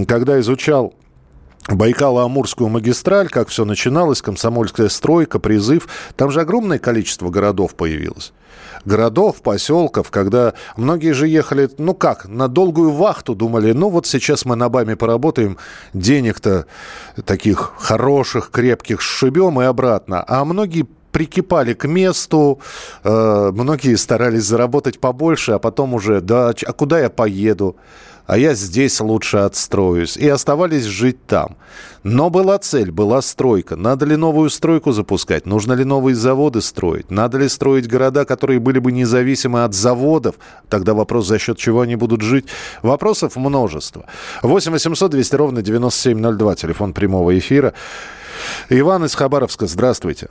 когда 0.07 0.39
изучал 0.41 0.95
Байкало-Амурскую 1.69 2.69
магистраль, 2.69 3.28
как 3.28 3.49
все 3.49 3.64
начиналось, 3.64 4.21
комсомольская 4.21 4.88
стройка, 4.88 5.38
призыв. 5.38 5.88
Там 6.16 6.31
же 6.31 6.40
огромное 6.40 6.78
количество 6.78 7.31
городов 7.31 7.75
появилось. 7.75 8.33
Городов, 8.85 9.42
поселков, 9.42 10.11
когда 10.11 10.54
многие 10.76 11.12
же 11.12 11.28
ехали, 11.28 11.71
ну 11.78 11.95
как, 11.95 12.26
на 12.26 12.49
долгую 12.49 12.90
вахту 12.90 13.35
думали, 13.37 13.73
ну 13.73 13.88
вот 13.88 14.07
сейчас 14.07 14.45
мы 14.45 14.57
на 14.57 14.69
БАМе 14.69 14.97
поработаем, 14.97 15.57
денег-то 15.95 16.66
таких 17.25 17.75
хороших, 17.78 18.50
крепких 18.50 19.00
сшибем 19.00 19.61
и 19.61 19.64
обратно. 19.64 20.25
А 20.26 20.45
многие 20.45 20.87
прикипали 21.12 21.75
к 21.75 21.87
месту, 21.87 22.59
э, 23.04 23.50
многие 23.54 23.95
старались 23.97 24.45
заработать 24.45 24.99
побольше, 24.99 25.52
а 25.52 25.59
потом 25.59 25.95
уже, 25.95 26.21
да, 26.21 26.49
а 26.49 26.73
куда 26.73 26.99
я 26.99 27.11
поеду? 27.11 27.76
А 28.33 28.39
я 28.39 28.55
здесь 28.55 28.99
лучше 29.01 29.37
отстроюсь. 29.37 30.17
И 30.17 30.27
оставались 30.27 30.85
жить 30.85 31.27
там. 31.27 31.57
Но 32.03 32.31
была 32.31 32.57
цель, 32.57 32.91
была 32.91 33.21
стройка. 33.21 33.77
Надо 33.77 34.07
ли 34.07 34.17
новую 34.17 34.49
стройку 34.49 34.93
запускать? 34.93 35.45
Нужно 35.45 35.75
ли 35.75 35.85
новые 35.85 36.15
заводы 36.15 36.62
строить? 36.62 37.11
Надо 37.11 37.37
ли 37.37 37.47
строить 37.51 37.87
города, 37.87 38.25
которые 38.25 38.59
были 38.59 38.79
бы 38.79 38.91
независимы 38.91 39.65
от 39.65 39.75
заводов? 39.75 40.37
Тогда 40.71 40.95
вопрос, 40.95 41.27
за 41.27 41.39
счет 41.39 41.59
чего 41.59 41.83
они 41.83 41.95
будут 41.95 42.23
жить. 42.23 42.47
Вопросов 42.81 43.37
множество. 43.37 44.07
8 44.43 44.73
800 44.73 45.11
200 45.11 45.37
ровно 45.37 45.61
9702, 45.61 46.55
телефон 46.55 46.95
прямого 46.95 47.39
эфира. 47.39 47.75
Иван 48.71 49.05
из 49.05 49.15
Хабаровска, 49.15 49.67
здравствуйте. 49.67 50.31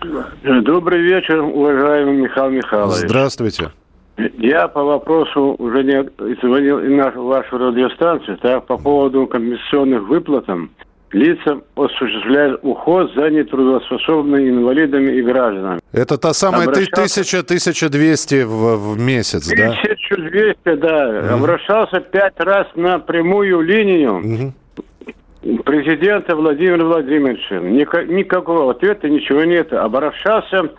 Добрый 0.00 1.02
вечер, 1.02 1.40
уважаемый 1.40 2.18
Михаил 2.18 2.50
Михайлович. 2.50 2.98
Здравствуйте. 2.98 3.72
Я 4.16 4.68
по 4.68 4.84
вопросу 4.84 5.56
уже 5.58 5.82
не 5.82 6.04
звонил 6.40 6.78
и 6.78 6.88
на 6.88 7.10
вашу 7.10 7.58
радиостанцию, 7.58 8.38
так, 8.38 8.66
по 8.66 8.78
поводу 8.78 9.26
компенсационных 9.26 10.02
выплатам 10.08 10.70
лицам 11.14 11.62
осуществляют 11.76 12.60
уход 12.62 13.12
за 13.14 13.30
нетрудоспособными 13.30 14.50
инвалидами 14.50 15.12
и 15.12 15.22
гражданами. 15.22 15.80
Это 15.92 16.18
та 16.18 16.32
самая 16.32 16.68
Обращался... 16.68 17.22
1000-1200 17.22 18.44
в, 18.44 18.94
в 18.94 19.00
месяц, 19.00 19.50
1200, 19.50 19.56
да? 19.56 19.70
1200, 20.20 20.74
да. 20.76 21.34
Угу. 21.34 21.42
Обращался 21.42 22.00
пять 22.00 22.38
раз 22.38 22.66
на 22.74 22.98
прямую 22.98 23.60
линию. 23.60 24.18
Угу. 24.18 25.62
Президента 25.64 26.34
Владимира 26.36 26.84
Владимировича. 26.84 27.58
Никакого 27.60 28.70
ответа, 28.70 29.08
ничего 29.08 29.44
нет. 29.44 29.72
Обращался 29.72 30.70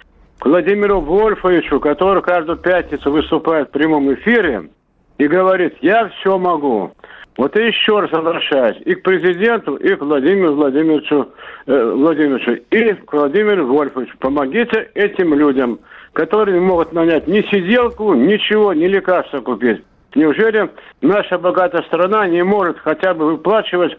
Владимиру 0.41 1.01
Вольфовичу, 1.01 1.79
который 1.79 2.21
каждую 2.21 2.57
пятницу 2.57 3.11
выступает 3.11 3.69
в 3.69 3.71
прямом 3.71 4.13
эфире 4.13 4.69
и 5.17 5.27
говорит, 5.27 5.75
я 5.81 6.09
все 6.09 6.37
могу. 6.37 6.91
Вот 7.37 7.57
и 7.57 7.65
еще 7.65 7.99
раз 7.99 8.13
обращаюсь 8.13 8.77
и 8.85 8.95
к 8.95 9.03
президенту, 9.03 9.75
и 9.75 9.95
к 9.95 10.01
Владимиру 10.01 10.53
Владимировичу, 10.53 11.29
э, 11.65 11.91
Владимировичу, 11.93 12.63
и 12.71 12.93
к 12.93 13.11
Владимиру 13.11 13.65
Вольфовичу. 13.67 14.17
Помогите 14.19 14.89
этим 14.93 15.33
людям, 15.33 15.79
которые 16.13 16.59
не 16.59 16.65
могут 16.65 16.93
нанять 16.93 17.27
ни 17.27 17.41
сиделку, 17.41 18.13
ничего, 18.13 18.73
ни 18.73 18.85
лекарства 18.85 19.41
купить. 19.41 19.83
Неужели 20.15 20.69
наша 21.01 21.37
богатая 21.37 21.83
страна 21.83 22.25
не 22.27 22.41
может 22.41 22.79
хотя 22.79 23.13
бы 23.13 23.31
выплачивать 23.31 23.97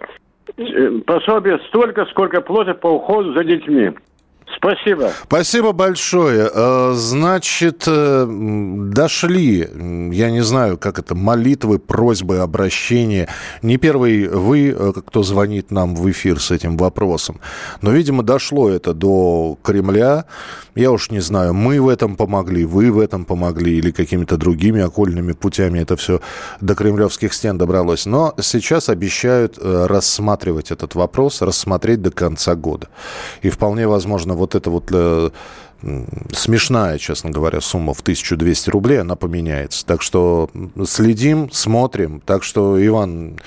э, 0.56 0.90
пособие 1.06 1.58
столько, 1.68 2.06
сколько 2.06 2.40
платят 2.40 2.80
по 2.80 2.88
уходу 2.88 3.34
за 3.34 3.44
детьми. 3.44 3.92
Спасибо. 4.54 5.10
Спасибо 5.24 5.72
большое. 5.72 6.48
Э, 6.52 6.92
значит, 6.94 7.82
э, 7.86 8.26
дошли, 8.28 9.68
я 10.12 10.30
не 10.30 10.40
знаю, 10.42 10.78
как 10.78 11.00
это, 11.00 11.16
молитвы, 11.16 11.80
просьбы, 11.80 12.38
обращения. 12.38 13.28
Не 13.62 13.76
первый 13.76 14.28
вы, 14.28 14.68
э, 14.70 14.92
кто 15.04 15.24
звонит 15.24 15.72
нам 15.72 15.96
в 15.96 16.08
эфир 16.10 16.40
с 16.40 16.52
этим 16.52 16.76
вопросом. 16.76 17.40
Но, 17.82 17.90
видимо, 17.90 18.22
дошло 18.22 18.70
это 18.70 18.94
до 18.94 19.58
Кремля. 19.62 20.26
Я 20.76 20.92
уж 20.92 21.10
не 21.10 21.20
знаю, 21.20 21.52
мы 21.52 21.80
в 21.80 21.88
этом 21.88 22.16
помогли, 22.16 22.64
вы 22.64 22.92
в 22.92 23.00
этом 23.00 23.24
помогли 23.24 23.78
или 23.78 23.90
какими-то 23.90 24.36
другими 24.36 24.80
окольными 24.80 25.32
путями 25.32 25.80
это 25.80 25.96
все 25.96 26.20
до 26.60 26.74
кремлевских 26.74 27.32
стен 27.32 27.58
добралось. 27.58 28.06
Но 28.06 28.34
сейчас 28.40 28.90
обещают 28.90 29.58
рассматривать 29.58 30.70
этот 30.70 30.94
вопрос, 30.94 31.42
рассмотреть 31.42 32.02
до 32.02 32.10
конца 32.10 32.54
года. 32.54 32.88
И 33.42 33.48
вполне 33.48 33.88
возможно, 33.88 34.35
вот 34.36 34.54
эта 34.54 34.70
вот 34.70 34.90
э, 34.92 35.30
смешная, 36.32 36.98
честно 36.98 37.30
говоря, 37.30 37.60
сумма 37.60 37.94
в 37.94 38.00
1200 38.00 38.70
рублей, 38.70 39.00
она 39.00 39.16
поменяется. 39.16 39.84
Так 39.84 40.02
что 40.02 40.50
следим, 40.86 41.50
смотрим. 41.50 42.20
Так 42.24 42.42
что, 42.42 42.84
Иван, 42.84 43.38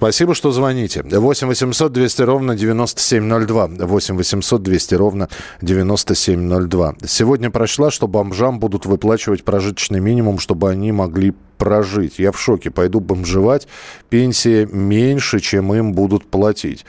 Спасибо, 0.00 0.34
что 0.34 0.50
звоните. 0.50 1.02
8 1.02 1.46
800 1.46 1.92
200 1.92 2.22
ровно 2.22 2.56
9702. 2.56 3.66
8 3.80 4.16
800 4.16 4.62
200 4.62 4.94
ровно 4.94 5.28
9702. 5.60 6.94
Сегодня 7.06 7.50
прошла, 7.50 7.90
что 7.90 8.08
бомжам 8.08 8.60
будут 8.60 8.86
выплачивать 8.86 9.44
прожиточный 9.44 10.00
минимум, 10.00 10.38
чтобы 10.38 10.70
они 10.70 10.90
могли 10.90 11.34
прожить. 11.58 12.18
Я 12.18 12.32
в 12.32 12.40
шоке. 12.40 12.70
Пойду 12.70 13.00
бомжевать. 13.00 13.68
Пенсия 14.08 14.64
меньше, 14.64 15.38
чем 15.38 15.74
им 15.74 15.92
будут 15.92 16.30
платить. 16.30 16.86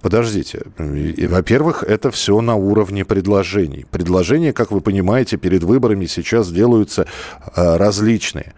Подождите. 0.00 0.62
Во-первых, 0.78 1.82
это 1.82 2.12
все 2.12 2.40
на 2.40 2.54
уровне 2.54 3.04
предложений. 3.04 3.86
Предложения, 3.90 4.52
как 4.52 4.70
вы 4.70 4.80
понимаете, 4.80 5.36
перед 5.36 5.64
выборами 5.64 6.06
сейчас 6.06 6.48
делаются 6.52 7.08
э, 7.56 7.76
различные. 7.76 8.54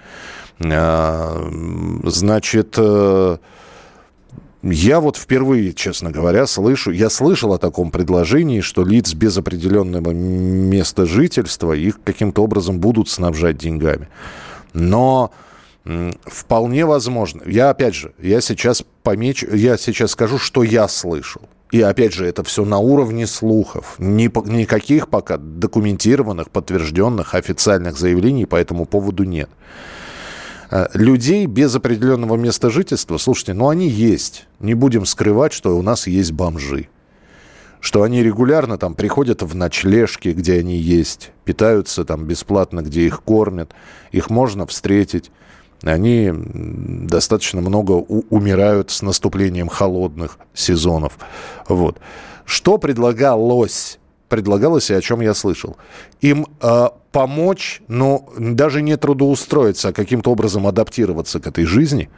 Э, 0.59 1.51
значит... 2.05 2.79
Я 4.67 5.01
вот 5.01 5.19
впервые, 5.19 5.75
честно 5.75 6.11
говоря, 6.11 6.47
слышу, 6.47 6.91
я 6.91 7.11
слышал 7.11 7.53
о 7.53 7.59
таком 7.59 7.91
предложении, 7.91 8.63
что 8.63 8.83
лиц 8.83 9.13
без 9.13 9.37
определенного 9.37 10.13
места 10.13 11.05
жительства 11.05 11.75
их 11.75 12.01
каким-то 12.03 12.43
образом 12.43 12.81
будут 12.81 13.11
снабжать 13.11 13.59
деньгами. 13.59 14.09
Но 14.73 15.33
вполне 16.25 16.87
возможно. 16.87 17.43
Я 17.45 17.69
опять 17.69 17.95
же, 17.95 18.15
я 18.19 18.41
сейчас 18.41 18.83
помечу, 19.03 19.55
я 19.55 19.77
сейчас 19.77 20.13
скажу, 20.13 20.39
что 20.39 20.63
я 20.63 20.89
слышал. 20.89 21.43
И 21.71 21.83
опять 21.83 22.15
же, 22.15 22.25
это 22.25 22.43
все 22.43 22.65
на 22.65 22.79
уровне 22.79 23.27
слухов. 23.27 23.97
Ни, 23.99 24.31
никаких 24.49 25.09
пока 25.09 25.37
документированных, 25.37 26.49
подтвержденных 26.49 27.35
официальных 27.35 27.99
заявлений 27.99 28.47
по 28.47 28.57
этому 28.57 28.87
поводу 28.87 29.25
нет. 29.25 29.51
Э, 30.75 30.89
людей 30.93 31.47
без 31.47 31.77
определенного 31.77 32.35
места 32.35 32.69
жительства, 32.69 33.17
слушайте, 33.17 33.55
ну 33.55 33.69
они 33.69 33.89
есть. 33.89 34.49
Не 34.59 34.75
будем 34.75 35.07
скрывать, 35.07 35.53
что 35.53 35.79
у 35.79 35.83
нас 35.83 36.09
есть 36.09 36.33
бомжи. 36.33 36.89
Что 37.79 38.03
они 38.03 38.25
регулярно 38.25 38.77
там 38.77 38.95
приходят 38.95 39.43
в 39.43 39.55
ночлежки, 39.55 40.31
где 40.31 40.59
они 40.59 40.77
есть, 40.77 41.31
питаются 41.45 42.05
там 42.05 42.25
бесплатно, 42.25 42.81
где 42.81 43.03
их 43.03 43.23
кормят. 43.23 43.73
Их 44.11 44.31
можно 44.31 44.67
встретить. 44.67 45.31
Они 45.83 46.33
достаточно 46.35 47.61
много 47.61 47.93
умирают 47.93 48.91
с 48.91 49.01
наступлением 49.03 49.69
холодных 49.69 50.39
сезонов. 50.55 51.19
Вот. 51.69 52.01
Что 52.47 52.79
предлагалось 52.79 54.01
предлагалось 54.29 54.91
и 54.91 54.95
о 54.95 55.01
чем 55.01 55.21
я 55.21 55.35
слышал. 55.35 55.77
Им 56.21 56.47
э, 56.61 56.89
помочь, 57.13 57.83
но 57.89 58.29
даже 58.39 58.83
не 58.83 58.97
трудоустроиться, 58.97 59.89
а 59.89 59.93
каким-то 59.93 60.31
образом 60.33 60.67
адаптироваться 60.67 61.41
к 61.41 61.47
этой 61.47 61.65
жизни 61.65 62.11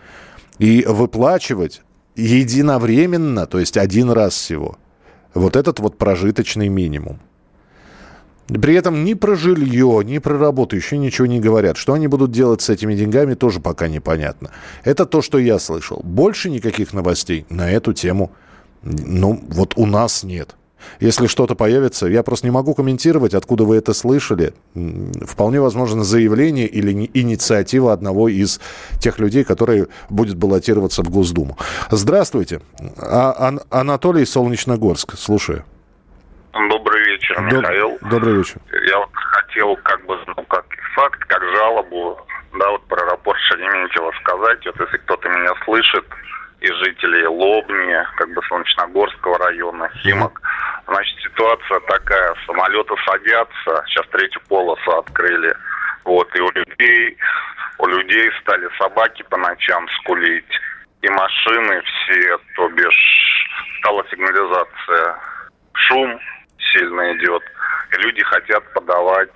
и 0.59 0.85
выплачивать 0.88 1.83
единовременно, 2.14 3.46
то 3.46 3.59
есть 3.59 3.76
один 3.76 4.11
раз 4.11 4.35
всего, 4.35 4.76
вот 5.35 5.57
этот 5.57 5.80
вот 5.80 5.98
прожиточный 5.98 6.68
минимум. 6.68 7.20
При 8.48 8.74
этом 8.74 9.04
ни 9.04 9.14
про 9.14 9.35
жилье, 9.35 10.02
ни 10.04 10.18
про 10.18 10.38
работу 10.38 10.76
еще 10.76 10.98
ничего 10.98 11.26
не 11.26 11.40
говорят. 11.40 11.76
Что 11.76 11.94
они 11.94 12.07
будут 12.07 12.30
делать 12.30 12.62
с 12.62 12.70
этими 12.70 12.94
деньгами, 12.94 13.35
тоже 13.35 13.59
пока 13.59 13.88
непонятно. 13.88 14.50
Это 14.85 15.04
то, 15.04 15.20
что 15.20 15.38
я 15.38 15.59
слышал. 15.59 16.00
Больше 16.04 16.48
никаких 16.48 16.92
новостей 16.92 17.44
на 17.50 17.70
эту 17.70 17.92
тему, 17.92 18.30
ну, 18.83 19.42
вот 19.48 19.74
у 19.76 19.85
нас 19.85 20.22
нет. 20.22 20.54
Если 21.00 21.26
что-то 21.26 21.54
появится, 21.54 22.06
я 22.06 22.22
просто 22.22 22.46
не 22.46 22.50
могу 22.50 22.74
комментировать, 22.74 23.34
откуда 23.34 23.64
вы 23.64 23.76
это 23.76 23.92
слышали. 23.94 24.54
Вполне 25.26 25.60
возможно 25.60 26.04
заявление 26.04 26.66
или 26.66 27.10
инициатива 27.14 27.92
одного 27.92 28.28
из 28.28 28.60
тех 29.00 29.18
людей, 29.18 29.44
которые 29.44 29.86
будет 30.10 30.36
баллотироваться 30.36 31.02
в 31.02 31.10
Госдуму. 31.10 31.56
Здравствуйте. 31.90 32.60
А, 32.98 33.34
Ан- 33.48 33.60
Анатолий 33.70 34.24
Солнечногорск. 34.24 35.16
Слушаю. 35.18 35.64
Добрый 36.70 37.04
вечер, 37.04 37.40
Михаил. 37.40 37.98
Добрый 38.10 38.34
вечер. 38.38 38.60
Я 38.88 38.98
вот 38.98 39.10
хотел 39.12 39.76
как 39.82 40.04
бы, 40.06 40.16
ну, 40.26 40.42
как 40.48 40.64
факт, 40.94 41.20
как 41.26 41.42
жалобу, 41.42 42.18
да, 42.58 42.70
вот 42.70 42.82
про 42.86 43.02
аэропорт 43.02 43.38
Шереметьево 43.50 44.10
сказать. 44.22 44.64
Вот 44.64 44.80
если 44.80 44.96
кто-то 44.98 45.28
меня 45.28 45.50
слышит, 45.64 46.04
из 46.60 46.72
жителей 46.78 47.26
Лобни, 47.26 47.94
как 48.16 48.32
бы 48.32 48.40
Солнечногорского 48.48 49.36
района, 49.38 49.90
Химок. 50.02 50.40
Ситуация 51.37 51.81
такая, 51.81 52.35
самолеты 52.46 52.94
садятся, 53.05 53.85
сейчас 53.88 54.07
третью 54.09 54.40
полосу 54.49 54.90
открыли, 54.90 55.55
вот, 56.05 56.35
и 56.35 56.40
у 56.40 56.51
людей, 56.53 57.18
у 57.79 57.87
людей 57.87 58.31
стали 58.40 58.66
собаки 58.79 59.22
по 59.29 59.37
ночам 59.37 59.87
скулить, 60.01 60.61
и 61.03 61.09
машины 61.11 61.83
все, 61.83 62.38
то 62.57 62.68
бишь, 62.70 63.49
стала 63.81 64.03
сигнализация, 64.11 65.16
шум 65.75 66.18
сильно 66.72 67.12
идет, 67.18 67.42
и 67.92 67.96
люди 68.01 68.22
хотят 68.25 68.72
подавать 68.72 69.29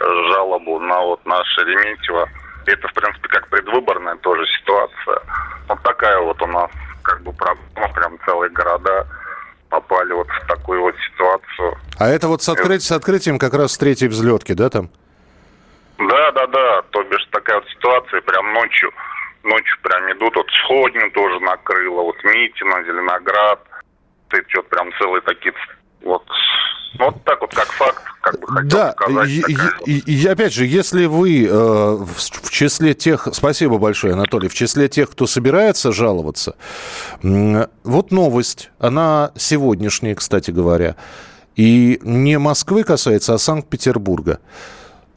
жалобу 0.00 0.80
на 0.80 1.00
вот 1.02 1.24
на 1.24 1.44
Шереметьево, 1.44 2.28
это, 2.66 2.88
в 2.88 2.94
принципе, 2.94 3.28
как 3.28 3.46
предвыборная 3.48 4.16
тоже 4.16 4.44
ситуация. 4.58 5.20
Вот 5.68 5.80
такая 5.84 6.18
вот 6.18 6.42
у 6.42 6.46
нас 6.46 6.70
как 7.04 7.22
бы 7.22 7.32
проблема, 7.32 7.94
прям 7.94 8.18
целые 8.26 8.50
города 8.50 9.06
попали 9.74 10.12
вот 10.12 10.28
в 10.28 10.46
такую 10.46 10.80
вот 10.82 10.94
ситуацию. 11.10 11.76
А 11.98 12.08
это 12.08 12.28
вот 12.28 12.42
с, 12.42 12.48
открыть, 12.48 12.82
с 12.82 12.92
открытием 12.92 13.38
как 13.38 13.54
раз 13.54 13.76
третьей 13.76 14.08
взлетки, 14.08 14.52
да, 14.52 14.70
там? 14.70 14.88
Да, 15.98 16.30
да, 16.32 16.46
да. 16.46 16.82
То 16.90 17.02
бишь 17.04 17.26
такая 17.30 17.56
вот 17.60 17.68
ситуация, 17.70 18.20
прям 18.20 18.52
ночью, 18.52 18.90
ночью 19.42 19.76
прям 19.82 20.12
идут, 20.12 20.36
вот 20.36 20.46
Сходню 20.50 21.10
тоже 21.10 21.40
накрыло, 21.40 22.02
вот 22.02 22.16
Митина, 22.24 22.84
Зеленоград, 22.84 23.60
ты 24.28 24.44
что-то 24.48 24.68
прям 24.68 24.92
целые 24.98 25.22
такие 25.22 25.52
вот 26.04 26.22
вот 26.98 27.24
так 27.24 27.40
вот, 27.40 27.52
как 27.52 27.66
факт, 27.72 28.02
как 28.20 28.40
бы 28.40 28.46
хотел 28.46 28.70
да, 28.70 28.92
сказать. 28.92 29.28
И, 29.28 29.44
и, 29.86 29.98
и 29.98 30.26
опять 30.26 30.52
же, 30.52 30.64
если 30.64 31.06
вы 31.06 31.44
э, 31.44 31.50
в, 31.50 32.16
в 32.16 32.50
числе 32.50 32.94
тех, 32.94 33.28
спасибо 33.32 33.78
большое, 33.78 34.14
Анатолий, 34.14 34.48
в 34.48 34.54
числе 34.54 34.88
тех, 34.88 35.10
кто 35.10 35.26
собирается 35.26 35.92
жаловаться, 35.92 36.56
э, 37.22 37.66
вот 37.82 38.12
новость, 38.12 38.70
она 38.78 39.32
сегодняшняя, 39.36 40.14
кстати 40.14 40.52
говоря, 40.52 40.94
и 41.56 41.98
не 42.02 42.38
Москвы 42.38 42.84
касается, 42.84 43.34
а 43.34 43.38
Санкт-Петербурга. 43.38 44.38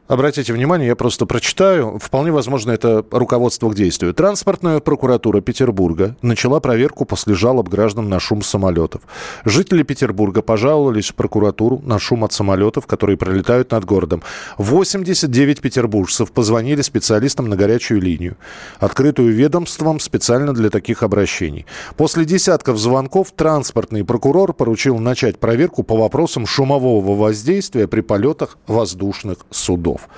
Обратите 0.08 0.54
внимание, 0.54 0.88
я 0.88 0.96
просто 0.96 1.26
прочитаю. 1.26 2.00
Вполне 2.00 2.32
возможно, 2.32 2.72
это 2.72 3.06
руководство 3.12 3.70
к 3.70 3.76
действию. 3.76 4.14
Транспортная 4.14 4.80
прокуратура 4.80 5.42
Петербурга 5.42 6.16
начала 6.22 6.62
проверку 6.62 7.04
после 7.04 7.34
жалоб 7.34 7.68
граждан 7.68 8.08
на 8.08 8.18
шум 8.22 8.42
самолетов. 8.42 9.02
Жители 9.44 9.84
Петербурга 9.84 10.42
пожаловались 10.42 11.10
в 11.10 11.16
прокуратуру 11.16 11.82
на 11.84 12.00
шум 12.00 12.24
от 12.24 12.32
самолетов, 12.32 12.88
которые 12.88 13.18
пролетают 13.18 13.72
над 13.72 13.84
городом. 13.84 14.24
89 14.58 15.60
петербуржцев 15.60 16.32
позвонили 16.32 16.82
специалистам 16.84 17.50
на 17.50 17.58
горячую 17.58 18.02
линию, 18.02 18.38
открытую 18.80 19.34
ведомством 19.34 20.00
специально 20.00 20.54
для 20.54 20.70
таких 20.70 21.04
обращений. 21.04 21.66
После 21.98 22.24
десятков 22.24 22.78
звонков 22.78 23.34
транспортный 23.36 24.06
прокурор 24.06 24.54
поручил 24.54 25.00
начать 25.00 25.38
проверку 25.38 25.84
по 25.84 25.98
вопросам 25.98 26.46
шумового 26.46 27.14
воздействия 27.14 27.90
при 27.90 28.00
полетах 28.00 28.58
воздушных 28.68 29.40
судов 29.50 29.97
часов. 29.98 30.10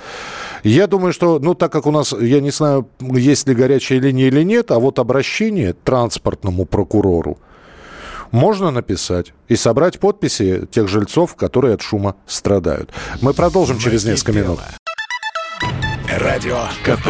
Я 0.64 0.88
думаю, 0.88 1.14
что, 1.14 1.40
ну, 1.40 1.56
так 1.56 1.72
как 1.72 1.86
у 1.86 1.92
нас, 1.92 2.14
я 2.14 2.42
не 2.42 2.52
знаю, 2.52 2.88
есть 3.00 3.48
ли 3.48 3.56
горячая 3.56 4.00
линия 4.00 4.28
или 4.28 4.44
нет, 4.44 4.72
а 4.72 4.80
вот 4.80 5.00
обращение 5.00 5.74
транспортному 5.74 6.66
прокурору 6.66 7.38
можно 8.32 8.72
написать 8.72 9.34
и 9.48 9.56
собрать 9.56 10.00
подписи 10.00 10.68
тех 10.72 10.88
жильцов, 10.88 11.36
которые 11.36 11.74
от 11.74 11.82
шума 11.82 12.16
страдают. 12.28 12.92
Мы 13.22 13.34
продолжим 13.34 13.80
через 13.80 14.06
несколько 14.06 14.34
минут. 14.34 14.60
Радио. 16.20 16.66
КП. 16.84 17.08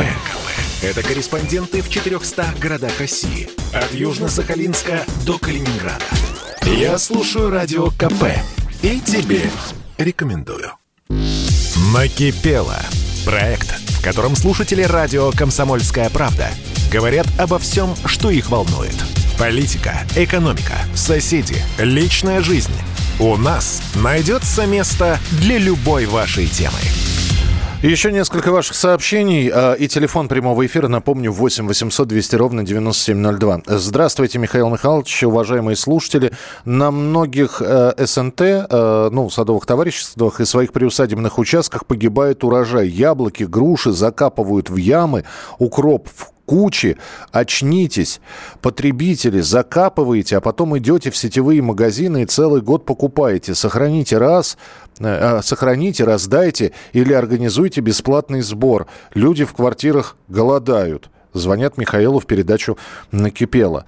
Это 0.82 1.04
корреспонденты 1.04 1.82
в 1.82 1.90
400 1.90 2.46
городах 2.62 3.00
России. 3.00 3.50
От 3.74 3.92
Южно-Сахалинска 3.92 5.02
до 5.26 5.38
Калининграда. 5.38 6.06
Я 6.64 6.98
слушаю 6.98 7.50
Радио 7.50 7.88
КП 7.90 8.24
и 8.82 9.02
тебе 9.02 9.42
рекомендую. 9.98 10.72
Накипело. 11.94 12.78
Проект, 13.26 13.72
в 13.90 14.04
котором 14.04 14.36
слушатели 14.36 14.84
радио 14.84 15.32
«Комсомольская 15.32 16.10
правда» 16.12 16.50
говорят 16.92 17.26
обо 17.40 17.58
всем, 17.58 17.96
что 18.06 18.30
их 18.30 18.52
волнует. 18.52 18.96
Политика, 19.40 20.06
экономика, 20.16 20.76
соседи, 20.94 21.56
личная 21.80 22.42
жизнь. 22.42 22.74
У 23.20 23.36
нас 23.38 23.82
найдется 23.96 24.68
место 24.68 25.18
для 25.32 25.58
любой 25.58 26.06
вашей 26.06 26.48
темы. 26.48 26.80
Еще 27.82 28.12
несколько 28.12 28.52
ваших 28.52 28.76
сообщений 28.76 29.50
а, 29.50 29.72
и 29.72 29.88
телефон 29.88 30.28
прямого 30.28 30.66
эфира, 30.66 30.90
напомню, 30.90 31.32
8 31.32 31.66
800 31.66 32.10
200 32.10 32.36
ровно 32.36 32.64
9702. 32.64 33.62
Здравствуйте, 33.68 34.38
Михаил 34.38 34.70
Михайлович, 34.70 35.24
уважаемые 35.24 35.78
слушатели. 35.78 36.34
На 36.66 36.92
многих 36.92 37.62
э, 37.62 37.94
СНТ, 38.06 38.42
э, 38.42 39.10
ну, 39.14 39.30
садовых 39.30 39.66
товариществах 39.66 40.42
и 40.42 40.46
своих 40.46 40.74
приусадебных 40.74 41.40
участках 41.40 41.86
погибает 41.86 42.44
урожай. 42.44 42.90
Яблоки, 42.90 43.44
груши 43.44 43.94
закапывают 43.94 44.70
в 44.70 44.76
ямы, 44.76 45.24
укроп 45.58 46.10
в 46.14 46.32
кучи. 46.50 46.98
Очнитесь, 47.32 48.22
потребители, 48.62 49.40
закапываете, 49.40 50.38
а 50.38 50.42
потом 50.42 50.76
идете 50.80 51.12
в 51.12 51.16
сетевые 51.16 51.62
магазины 51.62 52.24
и 52.24 52.26
целый 52.26 52.62
год 52.62 52.86
покупаете. 52.86 53.54
Сохраните 53.54 54.18
раз, 54.18 54.58
э, 55.00 55.42
сохраните, 55.44 56.06
раздайте 56.06 56.72
или 56.92 57.14
организуйте 57.14 57.82
бесплатный 57.82 58.42
сбор. 58.42 58.88
Люди 59.14 59.46
в 59.46 59.54
квартирах 59.54 60.18
голодают. 60.28 61.12
Звонят 61.34 61.78
Михаилу 61.78 62.20
в 62.20 62.26
передачу 62.26 62.80
«Накипело». 63.12 63.86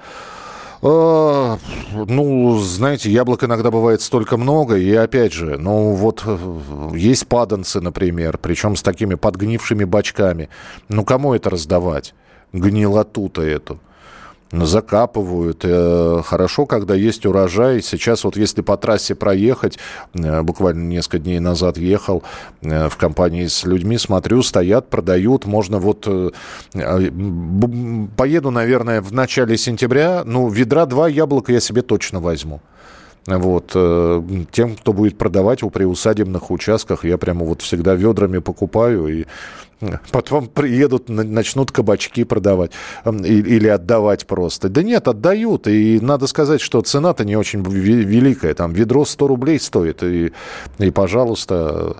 А, 0.84 1.58
ну, 1.93 2.60
знаете, 2.60 3.10
яблок 3.12 3.43
иногда 3.43 3.71
бывает 3.71 4.02
столько 4.02 4.38
много, 4.38 4.78
и 4.78 4.93
опять 4.93 5.34
же, 5.34 5.58
ну 5.58 5.93
вот 5.93 6.24
э, 6.26 6.38
есть 6.95 7.28
паданцы, 7.28 7.82
например, 7.82 8.38
причем 8.39 8.76
с 8.76 8.84
такими 8.84 9.15
подгнившими 9.15 9.84
бачками. 9.84 10.50
Ну, 10.89 11.06
кому 11.06 11.34
это 11.34 11.50
раздавать? 11.50 12.13
Гнилоту-то 12.54 13.42
эту 13.42 13.80
закапывают. 14.52 15.62
Э, 15.64 16.22
хорошо, 16.26 16.66
когда 16.66 16.96
есть 16.96 17.26
урожай. 17.26 17.82
Сейчас 17.82 18.24
вот 18.24 18.36
если 18.36 18.62
по 18.62 18.78
трассе 18.78 19.16
проехать, 19.16 19.80
э, 20.14 20.42
буквально 20.42 20.88
несколько 20.88 21.20
дней 21.20 21.40
назад 21.40 21.78
ехал 21.78 22.24
э, 22.62 22.90
в 22.90 22.98
компании 22.98 23.48
с 23.48 23.64
людьми, 23.64 23.98
смотрю, 23.98 24.44
стоят, 24.44 24.90
продают. 24.90 25.46
Можно 25.46 25.80
вот... 25.80 26.02
Поеду, 28.18 28.52
наверное, 28.52 29.02
в 29.02 29.14
начале 29.14 29.58
сентября. 29.58 30.24
Ну, 30.26 30.50
ведра 30.50 30.86
два 30.86 31.08
яблока 31.08 31.54
я 31.54 31.60
себе 31.60 31.82
точно 31.82 32.20
возьму. 32.20 32.62
Вот. 33.28 33.72
Тем, 34.52 34.76
кто 34.76 34.94
будет 34.94 35.18
продавать 35.18 35.64
у 35.64 35.70
приусадебных 35.70 36.50
участках, 36.50 37.06
я 37.06 37.18
прямо 37.18 37.46
вот 37.46 37.62
всегда 37.62 37.94
ведрами 37.96 38.40
покупаю 38.40 39.08
и 39.08 39.26
Потом 40.12 40.48
приедут, 40.48 41.10
начнут 41.10 41.72
кабачки 41.72 42.24
продавать 42.24 42.72
или 43.06 43.68
отдавать 43.68 44.28
просто. 44.28 44.70
Да 44.70 44.84
нет, 44.84 45.08
отдают. 45.08 45.68
И 45.68 46.00
надо 46.00 46.28
сказать, 46.28 46.62
что 46.62 46.82
цена-то 46.82 47.26
не 47.26 47.36
очень 47.36 47.64
великая. 47.64 48.54
Там 48.54 48.74
ведро 48.74 49.06
100 49.06 49.28
рублей 49.28 49.60
стоит. 49.60 50.04
И, 50.04 50.34
и 50.78 50.92
пожалуйста, 50.92 51.98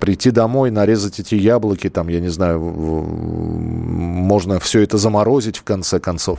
прийти 0.00 0.30
домой, 0.30 0.70
нарезать 0.70 1.20
эти 1.20 1.34
яблоки, 1.34 1.90
там, 1.90 2.08
я 2.08 2.20
не 2.20 2.28
знаю, 2.28 2.60
можно 2.60 4.60
все 4.60 4.80
это 4.80 4.98
заморозить 4.98 5.58
в 5.58 5.64
конце 5.64 6.00
концов. 6.00 6.38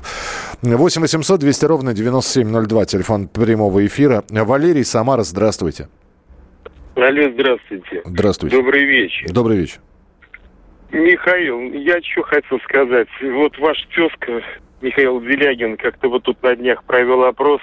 8 0.62 1.02
800 1.02 1.40
200 1.40 1.66
ровно 1.66 1.94
9702, 1.94 2.86
телефон 2.86 3.28
прямого 3.28 3.86
эфира. 3.86 4.24
Валерий 4.30 4.86
Самара, 4.86 5.24
здравствуйте. 5.24 5.88
Алло, 6.96 7.30
здравствуйте. 7.34 8.02
Здравствуйте. 8.06 8.56
Добрый 8.56 8.86
вечер. 8.86 9.32
Добрый 9.32 9.58
вечер. 9.58 9.80
Михаил, 10.92 11.60
я 11.74 12.02
что 12.02 12.24
хотел 12.24 12.60
сказать. 12.62 13.10
Вот 13.22 13.58
ваш 13.60 13.78
тезка 13.94 14.42
Михаил 14.82 15.20
Делягин 15.20 15.76
как-то 15.76 16.10
вот 16.10 16.24
тут 16.24 16.42
на 16.42 16.56
днях 16.56 16.86
провел 16.86 17.26
опрос. 17.26 17.60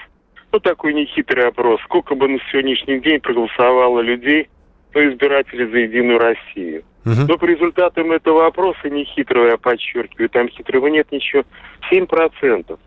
Ну, 0.52 0.60
такой 0.60 0.92
нехитрый 0.92 1.48
опрос. 1.48 1.80
Сколько 1.84 2.14
бы 2.14 2.28
на 2.28 2.38
сегодняшний 2.50 3.00
день 3.00 3.20
проголосовало 3.20 4.00
людей, 4.00 4.48
ну, 4.94 5.08
избирателей 5.08 5.70
за 5.70 5.78
Единую 5.78 6.18
Россию. 6.18 6.84
Угу. 7.04 7.14
Но 7.28 7.38
по 7.38 7.44
результатам 7.44 8.12
этого 8.12 8.46
опроса, 8.46 8.88
нехитрого, 8.88 9.48
я 9.48 9.56
подчеркиваю, 9.56 10.28
там 10.28 10.48
хитрого 10.48 10.86
нет 10.88 11.10
ничего, 11.10 11.44
7%. 11.90 12.78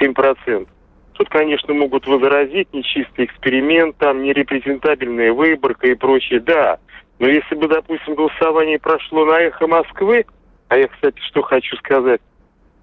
7%. 0.00 0.68
Тут, 1.12 1.28
конечно, 1.28 1.74
могут 1.74 2.06
возразить 2.06 2.72
нечистый 2.72 3.26
эксперимент, 3.26 3.96
там 3.98 4.22
нерепрезентабельная 4.22 5.32
выборка 5.32 5.88
и 5.88 5.94
прочее. 5.94 6.40
Да, 6.40 6.78
но 7.18 7.28
если 7.28 7.54
бы, 7.54 7.68
допустим, 7.68 8.14
голосование 8.14 8.78
прошло 8.78 9.26
на 9.26 9.38
эхо 9.40 9.66
Москвы, 9.66 10.24
а 10.68 10.78
я, 10.78 10.88
кстати, 10.88 11.20
что 11.28 11.42
хочу 11.42 11.76
сказать, 11.76 12.22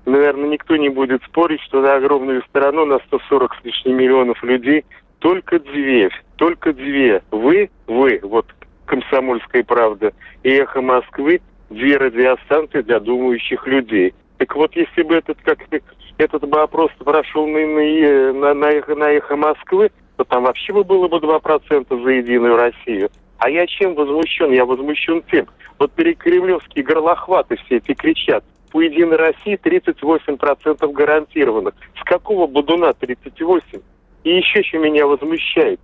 наверное, 0.05 0.49
никто 0.49 0.75
не 0.75 0.89
будет 0.89 1.23
спорить, 1.23 1.61
что 1.61 1.81
на 1.81 1.95
огромную 1.95 2.43
страну, 2.43 2.85
на 2.85 2.99
140 2.99 3.55
с 3.55 3.65
лишним 3.65 3.97
миллионов 3.97 4.43
людей, 4.43 4.85
только 5.19 5.59
две, 5.59 6.11
только 6.37 6.73
две, 6.73 7.21
вы, 7.31 7.69
вы, 7.87 8.19
вот 8.23 8.45
«Комсомольская 8.85 9.63
правда» 9.63 10.13
и 10.43 10.49
«Эхо 10.49 10.81
Москвы», 10.81 11.41
две 11.69 11.97
радиостанции 11.97 12.81
для 12.81 12.99
думающих 12.99 13.67
людей. 13.67 14.13
Так 14.37 14.55
вот, 14.55 14.75
если 14.75 15.03
бы 15.03 15.15
этот, 15.15 15.37
как 15.43 15.59
этот 16.17 16.47
бы 16.47 16.61
опрос 16.61 16.91
прошел 16.99 17.45
на, 17.47 18.33
на, 18.33 18.53
на, 18.53 18.65
эхо, 18.71 18.95
на 18.95 19.11
эхо 19.11 19.35
Москвы, 19.35 19.91
то 20.15 20.23
там 20.23 20.43
вообще 20.43 20.73
бы 20.73 20.83
было 20.83 21.07
бы 21.07 21.17
2% 21.17 22.03
за 22.03 22.09
«Единую 22.09 22.55
Россию». 22.55 23.09
А 23.39 23.49
я 23.49 23.67
чем 23.67 23.93
возмущен? 23.93 24.51
Я 24.51 24.65
возмущен 24.65 25.21
тем. 25.31 25.47
Вот 25.77 25.91
перекремлевские 25.91 26.83
горлохваты 26.83 27.55
все 27.65 27.77
эти 27.77 27.93
кричат. 27.93 28.43
По 28.71 28.81
Единой 28.81 29.17
России 29.17 29.59
38% 29.61 30.91
гарантированных. 30.91 31.75
С 31.99 32.03
какого 32.03 32.47
будуна 32.47 32.93
38? 32.93 33.79
И 34.23 34.29
еще 34.29 34.63
что 34.63 34.79
меня 34.79 35.05
возмущает. 35.05 35.79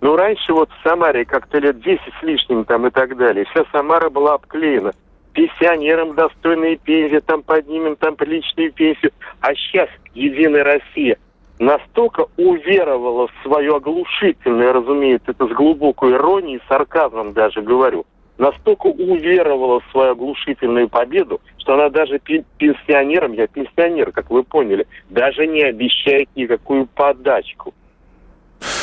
Ну, 0.00 0.16
раньше 0.16 0.52
вот 0.52 0.70
в 0.70 0.88
Самаре 0.88 1.24
как-то 1.24 1.58
лет 1.58 1.80
10 1.80 2.00
с 2.00 2.22
лишним 2.22 2.64
там 2.64 2.86
и 2.86 2.90
так 2.90 3.16
далее. 3.16 3.44
Вся 3.46 3.64
Самара 3.72 4.08
была 4.08 4.34
обклеена. 4.34 4.92
Пенсионерам 5.32 6.14
достойные 6.14 6.76
пенсии, 6.76 7.20
там 7.20 7.42
поднимем, 7.42 7.96
там 7.96 8.16
приличную 8.16 8.72
пенсию. 8.72 9.12
А 9.40 9.54
сейчас 9.54 9.88
Единая 10.14 10.64
Россия– 10.64 11.18
настолько 11.60 12.26
уверовала 12.38 13.28
в 13.28 13.32
свое 13.44 13.76
оглушительное, 13.76 14.72
разумеется, 14.72 15.30
это 15.30 15.46
с 15.46 15.50
глубокой 15.50 16.14
иронией, 16.14 16.60
сарказмом 16.68 17.32
даже 17.32 17.60
говорю, 17.60 18.06
настолько 18.38 18.86
уверовала 18.86 19.80
в 19.80 19.90
свою 19.92 20.12
оглушительную 20.12 20.88
победу, 20.88 21.40
что 21.58 21.74
она 21.74 21.90
даже 21.90 22.18
пенсионерам, 22.18 23.34
я 23.34 23.46
пенсионер, 23.46 24.10
как 24.10 24.30
вы 24.30 24.42
поняли, 24.42 24.86
даже 25.10 25.46
не 25.46 25.62
обещает 25.62 26.30
никакую 26.34 26.86
подачку. 26.86 27.74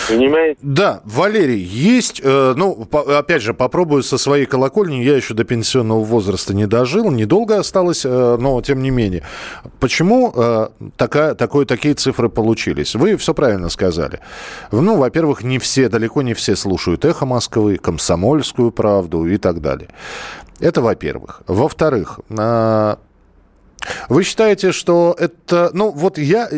Понимаете? 0.07 0.59
Да, 0.61 1.01
Валерий, 1.05 1.61
есть, 1.61 2.21
э, 2.23 2.53
ну, 2.55 2.87
опять 2.91 3.41
же, 3.41 3.53
попробую 3.53 4.03
со 4.03 4.17
своей 4.17 4.45
колокольни, 4.45 5.03
я 5.03 5.15
еще 5.15 5.33
до 5.33 5.43
пенсионного 5.43 6.03
возраста 6.03 6.53
не 6.53 6.65
дожил, 6.65 7.11
недолго 7.11 7.59
осталось, 7.59 8.05
э, 8.05 8.37
но 8.39 8.61
тем 8.61 8.81
не 8.81 8.89
менее. 8.89 9.23
Почему 9.79 10.31
э, 10.35 10.69
такая, 10.95 11.35
такой, 11.35 11.65
такие 11.65 11.93
цифры 11.93 12.29
получились? 12.29 12.95
Вы 12.95 13.17
все 13.17 13.33
правильно 13.33 13.69
сказали. 13.69 14.19
Ну, 14.71 14.95
во-первых, 14.95 15.43
не 15.43 15.59
все, 15.59 15.89
далеко 15.89 16.21
не 16.21 16.33
все 16.33 16.55
слушают 16.55 17.03
«Эхо 17.05 17.25
Москвы», 17.25 17.77
«Комсомольскую 17.77 18.71
правду» 18.71 19.25
и 19.25 19.37
так 19.37 19.61
далее. 19.61 19.89
Это 20.59 20.81
во-первых. 20.81 21.41
Во-вторых, 21.47 22.19
вы 24.09 24.23
считаете, 24.23 24.71
что 24.71 25.15
это... 25.17 25.69
Ну, 25.73 25.91
вот 25.91 26.17
я... 26.17 26.49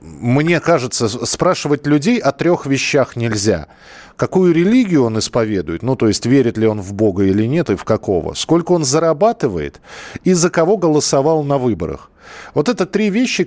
Мне 0.00 0.60
кажется, 0.60 1.08
спрашивать 1.08 1.86
людей 1.86 2.18
о 2.18 2.32
трех 2.32 2.66
вещах 2.66 3.16
нельзя. 3.16 3.68
Какую 4.16 4.54
религию 4.54 5.04
он 5.04 5.18
исповедует, 5.18 5.82
ну, 5.82 5.96
то 5.96 6.06
есть 6.06 6.26
верит 6.26 6.58
ли 6.58 6.66
он 6.66 6.80
в 6.80 6.92
Бога 6.92 7.24
или 7.24 7.46
нет, 7.46 7.70
и 7.70 7.76
в 7.76 7.84
какого. 7.84 8.34
Сколько 8.34 8.72
он 8.72 8.84
зарабатывает, 8.84 9.80
и 10.22 10.32
за 10.32 10.50
кого 10.50 10.76
голосовал 10.76 11.42
на 11.42 11.58
выборах. 11.58 12.10
Вот 12.54 12.68
это 12.68 12.86
три 12.86 13.10
вещи, 13.10 13.46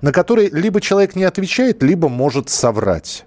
на 0.00 0.12
которые 0.12 0.50
либо 0.50 0.80
человек 0.80 1.16
не 1.16 1.24
отвечает, 1.24 1.82
либо 1.82 2.08
может 2.08 2.50
соврать. 2.50 3.24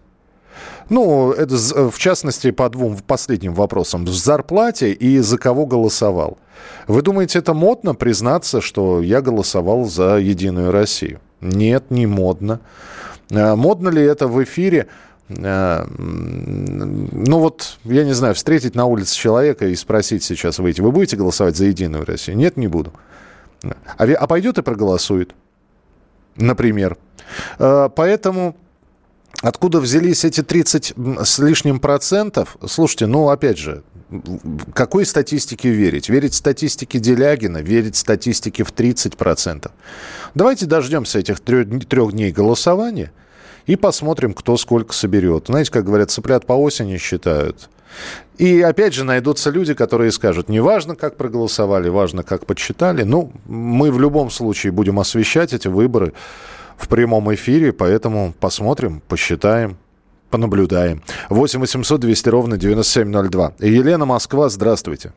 Ну, 0.94 1.32
это 1.32 1.56
в 1.90 1.98
частности 1.98 2.52
по 2.52 2.70
двум 2.70 3.00
последним 3.08 3.56
вопросам. 3.56 4.06
В 4.06 4.14
зарплате 4.14 4.92
и 4.92 5.18
за 5.18 5.40
кого 5.40 5.66
голосовал. 5.66 6.38
Вы 6.88 7.02
думаете, 7.02 7.40
это 7.40 7.56
модно 7.56 7.96
признаться, 7.96 8.62
что 8.62 9.02
я 9.02 9.22
голосовал 9.22 9.86
за 9.86 10.18
Единую 10.18 10.72
Россию? 10.72 11.20
Нет, 11.42 11.90
не 11.90 12.06
модно. 12.06 12.60
А 13.32 13.56
модно 13.56 13.90
ли 13.90 14.04
это 14.04 14.28
в 14.28 14.44
эфире 14.44 14.86
э, 15.30 15.86
ну 15.98 17.40
вот, 17.40 17.80
я 17.86 18.04
не 18.04 18.14
знаю, 18.14 18.36
встретить 18.36 18.76
на 18.76 18.86
улице 18.86 19.16
человека 19.16 19.66
и 19.66 19.76
спросить 19.76 20.24
сейчас 20.24 20.60
выйти, 20.60 20.82
вы 20.82 20.92
будете 20.92 21.18
голосовать 21.18 21.58
за 21.58 21.66
Единую 21.66 22.06
Россию? 22.06 22.38
Нет, 22.38 22.56
не 22.56 22.68
буду. 22.68 22.94
А, 23.98 24.04
а 24.04 24.28
пойдет 24.28 24.60
и 24.60 24.62
проголосует, 24.62 25.34
например. 26.36 26.98
Э, 27.58 27.90
поэтому 27.96 28.56
Откуда 29.44 29.82
взялись 29.82 30.24
эти 30.24 30.42
30 30.42 30.94
с 31.26 31.40
лишним 31.40 31.82
процентов? 31.82 32.56
Слушайте, 32.66 33.08
ну, 33.08 33.28
опять 33.28 33.58
же, 33.58 33.84
какой 34.74 35.06
статистике 35.06 35.70
верить? 35.70 36.08
Верить 36.08 36.34
статистике 36.34 36.98
Делягина, 36.98 37.58
верить 37.58 37.98
статистике 37.98 38.64
в 38.64 38.72
30 38.72 39.18
процентов? 39.18 39.74
Давайте 40.34 40.66
дождемся 40.66 41.20
этих 41.20 41.42
трех, 41.42 42.14
дней 42.14 42.32
голосования 42.32 43.12
и 43.66 43.76
посмотрим, 43.76 44.34
кто 44.34 44.56
сколько 44.56 44.94
соберет. 44.94 45.48
Знаете, 45.48 45.72
как 45.72 45.84
говорят, 45.84 46.10
цыплят 46.10 46.46
по 46.46 46.54
осени 46.54 46.96
считают. 46.96 47.70
И 48.38 48.62
опять 48.62 48.94
же 48.94 49.04
найдутся 49.04 49.50
люди, 49.50 49.74
которые 49.74 50.14
скажут, 50.14 50.48
не 50.48 50.62
важно, 50.62 50.96
как 50.96 51.18
проголосовали, 51.18 51.90
важно, 51.90 52.24
как 52.24 52.46
подсчитали. 52.46 53.04
Ну, 53.04 53.34
мы 53.46 53.92
в 53.92 54.00
любом 54.00 54.32
случае 54.32 54.72
будем 54.72 55.02
освещать 55.02 55.52
эти 55.52 55.68
выборы 55.68 56.14
в 56.78 56.88
прямом 56.88 57.34
эфире, 57.34 57.74
поэтому 57.74 58.34
посмотрим, 58.40 59.02
посчитаем, 59.08 59.78
понаблюдаем. 60.30 61.02
8 61.30 61.60
800 61.60 62.00
200 62.00 62.30
ровно 62.30 62.58
9702. 62.58 63.54
Елена 63.60 64.06
Москва, 64.06 64.50
здравствуйте. 64.50 65.14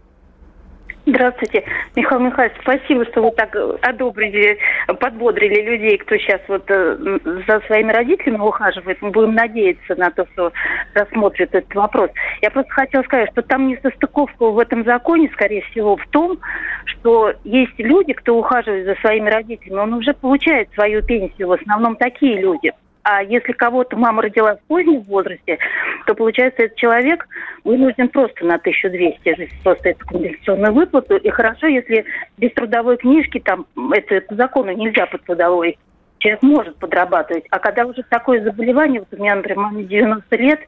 Здравствуйте, 1.08 1.62
Михаил 1.94 2.20
Михайлович. 2.20 2.56
Спасибо, 2.62 3.04
что 3.06 3.22
вы 3.22 3.30
так 3.30 3.54
одобрили, 3.82 4.58
подбодрили 4.98 5.62
людей, 5.62 5.98
кто 5.98 6.16
сейчас 6.16 6.40
вот 6.48 6.64
э, 6.68 7.18
за 7.46 7.60
своими 7.66 7.92
родителями 7.92 8.40
ухаживает. 8.40 9.00
Мы 9.00 9.10
будем 9.12 9.36
надеяться 9.36 9.94
на 9.94 10.10
то, 10.10 10.26
что 10.32 10.52
рассмотрит 10.94 11.54
этот 11.54 11.72
вопрос. 11.76 12.10
Я 12.42 12.50
просто 12.50 12.72
хотела 12.72 13.04
сказать, 13.04 13.30
что 13.30 13.42
там 13.42 13.68
не 13.68 13.76
состыковка 13.76 14.50
в 14.50 14.58
этом 14.58 14.84
законе, 14.84 15.30
скорее 15.32 15.62
всего, 15.70 15.96
в 15.96 16.06
том, 16.08 16.40
что 16.86 17.32
есть 17.44 17.78
люди, 17.78 18.12
кто 18.12 18.36
ухаживает 18.36 18.86
за 18.86 18.96
своими 18.96 19.30
родителями, 19.30 19.78
он 19.78 19.92
уже 19.94 20.12
получает 20.12 20.68
свою 20.74 21.04
пенсию, 21.04 21.46
в 21.46 21.52
основном 21.52 21.94
такие 21.94 22.40
люди– 22.40 22.72
а 23.08 23.22
если 23.22 23.52
кого-то 23.52 23.96
мама 23.96 24.22
родила 24.22 24.56
в 24.56 24.60
позднем 24.62 25.00
возрасте, 25.02 25.58
то, 26.06 26.14
получается, 26.16 26.64
этот 26.64 26.76
человек 26.76 27.28
вынужден 27.62 28.08
просто 28.08 28.44
на 28.44 28.56
1200 28.56 29.36
жить, 29.36 29.52
просто 29.62 29.90
эту 29.90 30.04
компенсационную 30.04 30.72
выплату. 30.72 31.16
И 31.16 31.30
хорошо, 31.30 31.68
если 31.68 32.04
без 32.36 32.52
трудовой 32.54 32.96
книжки, 32.96 33.38
там, 33.38 33.64
это 33.92 34.20
по 34.22 34.34
закону 34.34 34.72
нельзя 34.72 35.06
под 35.06 35.22
трудовой, 35.22 35.78
человек 36.18 36.42
может 36.42 36.76
подрабатывать. 36.78 37.44
А 37.50 37.60
когда 37.60 37.86
уже 37.86 38.02
такое 38.02 38.42
заболевание, 38.42 38.98
вот 38.98 39.16
у 39.16 39.22
меня, 39.22 39.36
например, 39.36 39.60
маме 39.60 39.84
90 39.84 40.36
лет, 40.38 40.60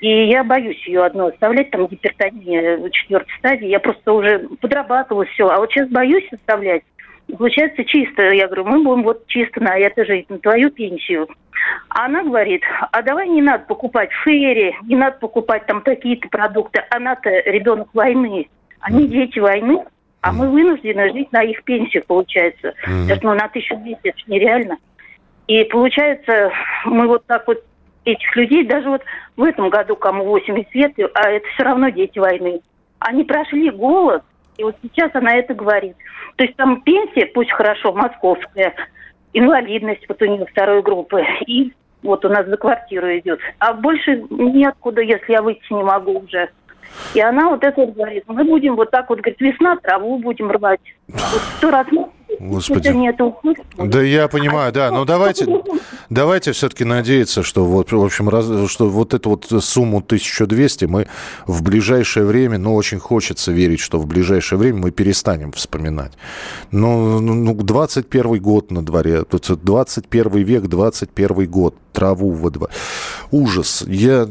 и 0.00 0.26
я 0.26 0.42
боюсь 0.42 0.84
ее 0.88 1.04
одну 1.04 1.28
оставлять, 1.28 1.70
там 1.70 1.86
гипертония 1.86 2.90
четвертой 2.90 3.32
стадии. 3.38 3.68
Я 3.68 3.78
просто 3.78 4.12
уже 4.12 4.48
подрабатывала 4.60 5.24
все. 5.26 5.48
А 5.48 5.58
вот 5.58 5.70
сейчас 5.70 5.88
боюсь 5.88 6.26
оставлять. 6.32 6.82
Получается 7.36 7.84
чисто. 7.84 8.30
Я 8.30 8.46
говорю, 8.46 8.64
мы 8.64 8.82
будем 8.82 9.02
вот 9.02 9.26
чисто 9.26 9.62
на 9.62 9.76
это 9.78 10.04
жить, 10.04 10.28
на 10.30 10.38
твою 10.38 10.70
пенсию. 10.70 11.28
А 11.88 12.06
она 12.06 12.22
говорит, 12.22 12.62
а 12.92 13.02
давай 13.02 13.28
не 13.28 13.42
надо 13.42 13.64
покупать 13.66 14.10
ферри, 14.24 14.74
не 14.82 14.96
надо 14.96 15.18
покупать 15.18 15.66
там 15.66 15.82
какие-то 15.82 16.28
продукты. 16.28 16.82
Она-то 16.90 17.30
ребенок 17.30 17.88
войны. 17.94 18.48
Они 18.80 19.06
дети 19.06 19.38
войны, 19.38 19.84
а 20.22 20.32
мы 20.32 20.48
вынуждены 20.48 21.12
жить 21.12 21.32
на 21.32 21.42
их 21.42 21.62
пенсию, 21.64 22.04
получается. 22.06 22.74
Mm-hmm. 22.86 23.18
Ну, 23.22 23.34
на 23.34 23.44
1200 23.44 24.08
это 24.08 24.18
нереально. 24.26 24.78
И 25.46 25.64
получается, 25.64 26.50
мы 26.84 27.06
вот 27.06 27.26
так 27.26 27.46
вот 27.46 27.62
этих 28.04 28.36
людей, 28.36 28.64
даже 28.64 28.88
вот 28.88 29.02
в 29.36 29.42
этом 29.42 29.68
году, 29.68 29.96
кому 29.96 30.24
80 30.24 30.74
лет, 30.74 31.10
а 31.14 31.30
это 31.30 31.46
все 31.48 31.64
равно 31.64 31.88
дети 31.90 32.18
войны. 32.18 32.60
Они 32.98 33.24
прошли 33.24 33.70
голод, 33.70 34.22
и 34.56 34.64
вот 34.64 34.76
сейчас 34.82 35.10
она 35.14 35.34
это 35.36 35.54
говорит. 35.54 35.96
То 36.36 36.44
есть 36.44 36.56
там 36.56 36.82
пенсия, 36.82 37.26
пусть 37.26 37.50
хорошо, 37.50 37.92
московская, 37.92 38.74
инвалидность 39.32 40.06
вот 40.08 40.20
у 40.22 40.26
нее 40.26 40.46
второй 40.46 40.82
группы, 40.82 41.22
и 41.46 41.72
вот 42.02 42.24
у 42.24 42.28
нас 42.28 42.46
за 42.46 42.56
квартиру 42.56 43.06
идет. 43.18 43.40
А 43.58 43.72
больше 43.72 44.22
неоткуда, 44.30 45.02
если 45.02 45.32
я 45.32 45.42
выйти 45.42 45.72
не 45.72 45.82
могу 45.82 46.18
уже. 46.20 46.48
И 47.14 47.20
она 47.20 47.50
вот 47.50 47.62
это 47.62 47.86
говорит, 47.86 48.24
мы 48.26 48.44
будем 48.44 48.76
вот 48.76 48.90
так 48.90 49.08
вот, 49.10 49.20
говорит, 49.20 49.40
весна, 49.40 49.76
траву 49.76 50.18
будем 50.18 50.50
рвать. 50.50 50.80
Вот 51.08 51.40
сто 51.56 51.70
раз 51.70 51.86
Господи. 52.40 52.88
Нету. 52.88 53.36
Да 53.76 54.00
я 54.00 54.26
понимаю, 54.26 54.72
да. 54.72 54.90
Но 54.90 55.04
давайте, 55.04 55.46
давайте 56.08 56.52
все-таки 56.52 56.84
надеяться, 56.84 57.42
что 57.42 57.66
вот, 57.66 57.92
в 57.92 58.02
общем, 58.02 58.30
раз, 58.30 58.46
что 58.70 58.88
вот 58.88 59.12
эту 59.12 59.30
вот 59.30 59.46
сумму 59.62 59.98
1200 59.98 60.86
мы 60.86 61.06
в 61.46 61.62
ближайшее 61.62 62.24
время, 62.24 62.56
ну, 62.56 62.74
очень 62.74 62.98
хочется 62.98 63.52
верить, 63.52 63.80
что 63.80 63.98
в 63.98 64.06
ближайшее 64.06 64.58
время 64.58 64.78
мы 64.78 64.90
перестанем 64.90 65.52
вспоминать. 65.52 66.12
Но 66.70 67.20
ну, 67.20 67.52
21 67.52 68.24
ну, 68.24 68.40
год 68.40 68.70
на 68.70 68.82
дворе, 68.82 69.22
21 69.30 70.42
век, 70.42 70.66
21 70.66 71.50
год, 71.50 71.74
траву 71.92 72.30
во 72.30 72.50
дворе. 72.50 72.72
Ужас. 73.30 73.84
Я, 73.86 74.26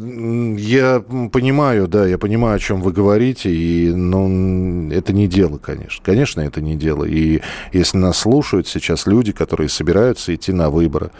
я 0.58 1.04
понимаю, 1.32 1.88
да, 1.88 2.08
я 2.08 2.18
понимаю, 2.18 2.56
о 2.56 2.60
чем 2.60 2.82
вы 2.82 2.92
говорите, 2.92 3.52
и, 3.52 3.92
ну, 3.92 4.92
это 4.92 5.14
не 5.14 5.28
дело, 5.28 5.58
конечно. 5.58 6.04
Конечно, 6.04 6.42
это 6.42 6.60
не 6.60 6.76
дело. 6.76 7.06
И 7.06 7.42
если 7.72 7.99
нас 8.00 8.18
слушают 8.18 8.68
сейчас 8.68 9.08
люди, 9.08 9.32
которые 9.32 9.70
собираются 9.70 10.34
идти 10.34 10.52
на 10.52 10.70
выборы. 10.70 11.12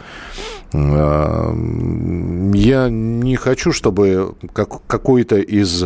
А, 0.72 1.52
я 2.54 2.88
не 2.90 3.36
хочу, 3.36 3.72
чтобы 3.72 4.34
как, 4.52 4.84
какой-то 4.86 5.36
из 5.36 5.84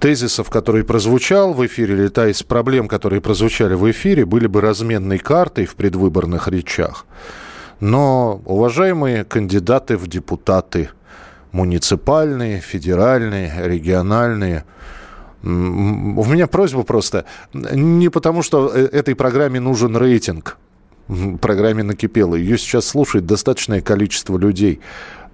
тезисов, 0.00 0.50
который 0.50 0.84
прозвучал 0.84 1.52
в 1.52 1.64
эфире, 1.66 1.94
или 1.94 2.08
та 2.08 2.28
из 2.28 2.42
проблем, 2.42 2.88
которые 2.88 3.20
прозвучали 3.20 3.74
в 3.74 3.90
эфире, 3.90 4.24
были 4.24 4.46
бы 4.46 4.60
разменной 4.60 5.18
картой 5.18 5.66
в 5.66 5.76
предвыборных 5.76 6.48
речах. 6.48 7.06
Но, 7.80 8.40
уважаемые 8.44 9.24
кандидаты 9.24 9.96
в 9.96 10.06
депутаты, 10.06 10.90
муниципальные, 11.52 12.60
федеральные, 12.60 13.52
региональные– 13.66 14.64
у 15.44 16.24
меня 16.24 16.46
просьба 16.46 16.84
просто, 16.84 17.26
не 17.52 18.08
потому 18.08 18.42
что 18.42 18.70
э, 18.74 18.86
этой 18.86 19.14
программе 19.14 19.60
нужен 19.60 19.94
рейтинг, 19.96 20.56
программе 21.42 21.82
накипело, 21.82 22.34
ее 22.34 22.56
сейчас 22.56 22.86
слушает 22.86 23.26
достаточное 23.26 23.82
количество 23.82 24.38
людей. 24.38 24.80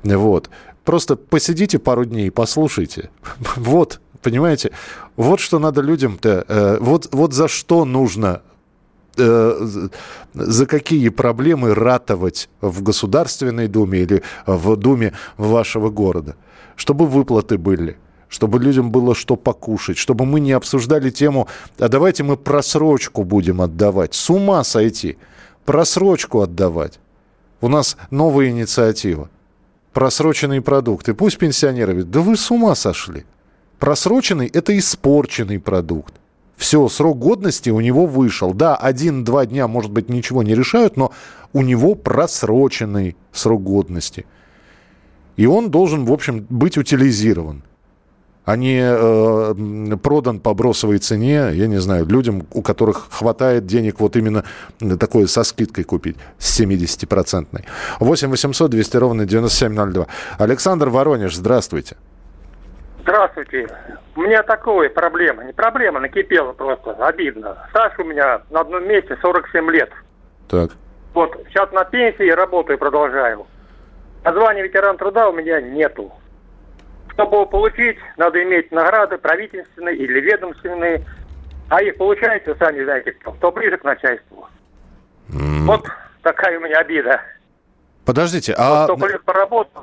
Вот. 0.03 0.51
Просто 0.85 1.15
посидите 1.15 1.79
пару 1.79 2.05
дней 2.05 2.27
и 2.27 2.31
послушайте. 2.31 3.11
Вот, 3.57 4.01
понимаете, 4.23 4.73
вот 5.17 5.39
что 5.39 5.61
надо 5.61 5.81
людям-то, 5.81 6.45
э, 6.49 6.79
вот, 6.81 7.09
вот 7.13 7.33
за 7.33 7.47
что 7.47 7.85
нужно 7.85 8.43
э, 9.17 9.89
за 10.35 10.67
какие 10.67 11.09
проблемы 11.11 11.73
ратовать 11.73 12.49
в 12.61 12.83
Государственной 12.83 13.69
Думе 13.69 14.01
или 14.01 14.23
в 14.45 14.75
Думе 14.75 15.13
вашего 15.37 15.89
города, 15.89 16.35
чтобы 16.75 17.07
выплаты 17.07 17.59
были– 17.59 17.97
чтобы 18.31 18.61
людям 18.61 18.91
было 18.91 19.15
что 19.15 19.37
покушать, 19.37 19.99
чтобы 19.99 20.25
мы 20.25 20.41
не 20.41 20.53
обсуждали 20.53 21.11
тему, 21.11 21.49
а 21.79 21.89
давайте 21.89 22.23
мы 22.23 22.37
просрочку 22.37 23.25
будем 23.25 23.61
отдавать. 23.61 24.15
С 24.15 24.31
ума 24.31 24.65
сойти. 24.65 25.19
Просрочку 25.67 26.41
отдавать. 26.41 27.01
У 27.61 27.69
нас 27.69 27.97
новая 28.11 28.49
инициатива. 28.49 29.29
Просроченные 29.93 30.63
продукты. 30.63 31.13
Пусть 31.13 31.39
пенсионеры 31.39 31.93
говорят, 31.93 32.11
да 32.11 32.21
вы 32.21 32.37
с 32.37 32.51
ума 32.51 32.75
сошли. 32.77 33.27
Просроченный– 33.81 34.47
это 34.53 34.79
испорченный 34.79 35.59
продукт. 35.59 36.15
Все, 36.57 36.89
срок 36.89 37.19
годности 37.19 37.71
у 37.71 37.81
него 37.81 38.07
вышел. 38.07 38.55
Да, 38.55 38.77
один-два 38.77 39.47
дня, 39.47 39.67
может 39.67 39.91
быть, 39.91 40.09
ничего 40.09 40.43
не 40.45 40.55
решают, 40.55 40.97
но 40.97 41.11
у 41.53 41.63
него 41.63 41.97
просроченный 41.97 43.17
срок 43.33 43.65
годности. 43.65 44.27
И 45.37 45.47
он 45.47 45.71
должен, 45.71 46.05
в 46.05 46.13
общем, 46.13 46.47
быть 46.49 46.79
утилизирован 46.79 47.65
а 48.45 48.57
не 48.57 48.81
э, 48.83 49.97
продан 50.03 50.41
по 50.41 50.55
бросовой 50.55 50.99
цене, 50.99 51.51
я 51.53 51.67
не 51.67 51.79
знаю, 51.79 52.07
людям, 52.07 52.47
у 52.53 52.63
которых 52.63 53.09
хватает 53.11 53.67
денег 53.67 54.01
вот 54.01 54.17
именно 54.17 54.45
такое 54.99 55.27
со 55.27 55.45
скидкой 55.45 55.85
купить, 55.85 56.17
с 56.39 56.61
70-процентной. 56.61 57.65
8 58.01 58.29
800 58.29 58.71
200 58.71 58.97
ровно 58.97 59.27
9702. 59.27 60.07
Александр 60.39 60.89
Воронеж, 60.89 61.35
здравствуйте. 61.35 61.97
Здравствуйте. 63.03 63.67
У 64.17 64.23
меня 64.23 64.43
такое 64.43 64.91
проблема. 64.91 65.45
Не 65.45 65.53
проблема, 65.53 66.01
накипела 66.01 66.53
просто. 66.53 66.93
Обидно. 66.93 67.57
Стаж 67.71 67.99
у 67.99 68.05
меня 68.05 68.43
на 68.51 68.61
одном 68.61 68.87
месте 68.87 69.17
47 69.21 69.71
лет. 69.71 69.91
Так. 70.49 70.71
Вот, 71.15 71.37
сейчас 71.49 71.73
на 71.73 71.85
пенсии 71.85 72.31
работаю, 72.31 72.79
продолжаю. 72.79 73.47
Названия 74.23 74.63
ветеран 74.63 74.97
труда 74.97 75.29
у 75.29 75.33
меня 75.33 75.61
нету. 75.61 76.13
Чтобы 77.13 77.37
его 77.37 77.47
получить, 77.47 77.97
надо 78.17 78.43
иметь 78.43 78.71
награды 78.73 79.19
правительственные 79.19 79.97
или 79.97 80.21
ведомственные. 80.21 81.05
А 81.69 81.83
их 81.83 81.97
получается, 81.97 82.55
сами 82.59 82.83
знаете, 82.85 83.13
кто, 83.13 83.33
кто 83.33 83.53
ближе 83.53 83.77
к 83.77 83.85
начальству. 83.85 84.49
Mm. 85.29 85.67
Вот 85.67 85.87
такая 86.23 86.59
у 86.59 86.63
меня 86.63 86.79
обида. 86.79 87.21
Подождите, 88.05 88.55
а... 88.59 88.89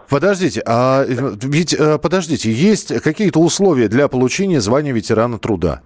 Подождите, 0.09 0.61
а 0.65 1.05
ведь, 1.05 1.73
э, 1.73 1.97
подождите, 1.97 2.51
есть 2.51 3.01
какие-то 3.01 3.39
условия 3.39 3.87
для 3.87 4.07
получения 4.07 4.59
звания 4.59 4.91
ветерана 4.91 5.39
труда? 5.39 5.81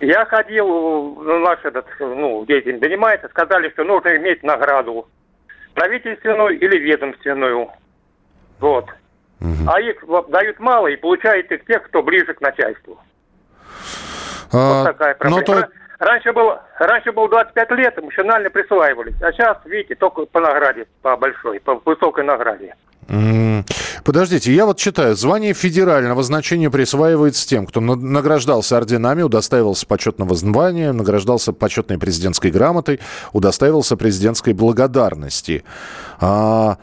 Я 0.00 0.26
ходил, 0.26 1.14
наш 1.22 1.64
этот, 1.64 1.86
ну, 1.98 2.44
этим 2.46 2.78
занимается, 2.80 3.28
сказали, 3.28 3.70
что 3.70 3.84
нужно 3.84 4.16
иметь 4.16 4.42
награду 4.42 5.08
правительственную 5.74 6.58
или 6.58 6.78
ведомственную. 6.78 7.68
Вот. 8.60 8.86
Угу. 9.40 9.68
А 9.68 9.80
их 9.80 9.96
дают 10.28 10.58
мало, 10.58 10.86
и 10.88 10.96
получают 10.96 11.50
их 11.50 11.64
тех, 11.66 11.82
кто 11.84 12.02
ближе 12.02 12.32
к 12.34 12.40
начальству. 12.40 12.98
А, 14.52 14.82
вот 14.82 14.84
такая 14.84 15.14
проблема. 15.14 15.42
То... 15.42 15.68
Раньше 15.98 16.32
было, 16.32 16.62
раньше 16.78 17.12
было 17.12 17.28
25 17.28 17.70
лет, 17.72 17.98
эмоционально 17.98 18.50
присваивались. 18.50 19.14
А 19.22 19.32
сейчас, 19.32 19.56
видите, 19.64 19.94
только 19.94 20.26
по 20.26 20.40
награде, 20.40 20.86
по 21.00 21.16
большой, 21.16 21.58
по 21.60 21.80
высокой 21.84 22.24
награде. 22.24 22.74
Подождите, 24.04 24.52
я 24.52 24.66
вот 24.66 24.78
читаю, 24.78 25.14
звание 25.16 25.54
федерального 25.54 26.22
значения 26.22 26.70
присваивается 26.70 27.46
тем, 27.46 27.66
кто 27.66 27.80
награждался 27.80 28.76
орденами, 28.76 29.22
удостаивался 29.22 29.86
почетного 29.86 30.34
звания, 30.34 30.92
награждался 30.92 31.52
почетной 31.52 31.98
президентской 31.98 32.50
грамотой, 32.50 33.00
удостаивался 33.32 33.96
президентской 33.96 34.54
благодарности. 34.54 35.64
А, 36.20 36.78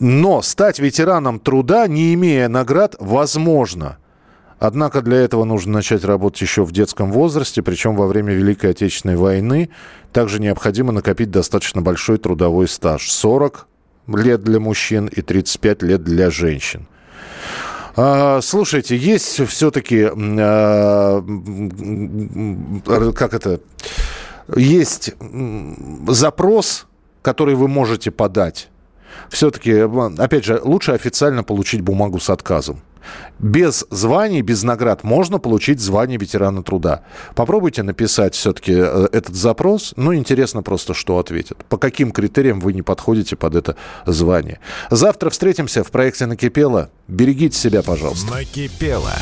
но 0.00 0.42
стать 0.42 0.78
ветераном 0.78 1.40
труда, 1.40 1.86
не 1.86 2.14
имея 2.14 2.48
наград, 2.48 2.96
возможно– 2.98 3.98
Однако 4.58 5.02
для 5.02 5.18
этого 5.18 5.44
нужно 5.44 5.74
начать 5.74 6.04
работать 6.04 6.42
еще 6.42 6.64
в 6.64 6.72
детском 6.72 7.12
возрасте, 7.12 7.62
причем 7.62 7.94
во 7.94 8.08
время 8.08 8.34
Великой 8.34 8.70
Отечественной 8.70 9.16
войны. 9.16 9.70
Также 10.12 10.40
необходимо 10.40 10.92
накопить 10.92 11.30
достаточно 11.30 11.80
большой 11.80 12.18
трудовой 12.18 12.66
стаж. 12.66 13.08
40 13.10 13.68
лет 14.08 14.42
для 14.42 14.58
мужчин 14.58 15.06
и 15.06 15.22
35 15.22 15.82
лет 15.82 16.02
для 16.02 16.30
женщин. 16.30 16.88
А, 17.94 18.40
слушайте, 18.40 18.96
есть 18.96 19.46
все-таки, 19.46 20.08
а, 20.10 21.22
как 23.14 23.34
это, 23.34 23.60
есть 24.56 25.14
запрос, 26.08 26.86
который 27.22 27.54
вы 27.54 27.68
можете 27.68 28.10
подать. 28.10 28.70
Все-таки, 29.28 29.72
опять 30.18 30.44
же, 30.44 30.60
лучше 30.62 30.92
официально 30.92 31.42
получить 31.44 31.80
бумагу 31.80 32.18
с 32.20 32.30
отказом. 32.30 32.80
Без 33.38 33.86
званий, 33.90 34.42
без 34.42 34.62
наград 34.62 35.04
можно 35.04 35.38
получить 35.38 35.80
звание 35.80 36.18
ветерана 36.18 36.62
труда. 36.62 37.02
Попробуйте 37.34 37.82
написать 37.82 38.34
все-таки 38.34 38.72
э, 38.74 39.08
этот 39.12 39.34
запрос. 39.34 39.94
Ну, 39.96 40.14
интересно 40.14 40.62
просто, 40.62 40.94
что 40.94 41.18
ответят. 41.18 41.64
По 41.66 41.76
каким 41.78 42.10
критериям 42.10 42.60
вы 42.60 42.72
не 42.72 42.82
подходите 42.82 43.36
под 43.36 43.54
это 43.54 43.76
звание. 44.06 44.60
Завтра 44.90 45.30
встретимся 45.30 45.84
в 45.84 45.90
проекте 45.90 46.26
«Накипело». 46.26 46.90
Берегите 47.06 47.56
себя, 47.56 47.82
пожалуйста. 47.82 48.30
«Накипело». 48.32 49.12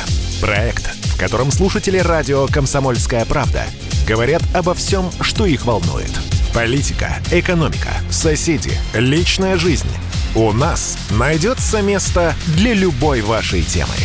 Проект, 0.41 0.87
в 1.05 1.19
котором 1.19 1.51
слушатели 1.51 1.99
радио 1.99 2.47
«Комсомольская 2.47 3.25
правда» 3.25 3.63
говорят 4.07 4.41
обо 4.53 4.73
всем, 4.73 5.05
что 5.21 5.45
их 5.45 5.65
волнует. 5.65 6.11
Политика, 6.53 7.17
экономика, 7.31 7.89
соседи, 8.09 8.71
личная 8.93 9.57
жизнь– 9.57 9.89
у 10.37 10.51
нас 10.51 10.99
найдется 11.09 11.81
место 11.81 12.35
для 12.55 12.73
любой 12.73 13.21
вашей 13.21 13.63
темы. 13.63 13.95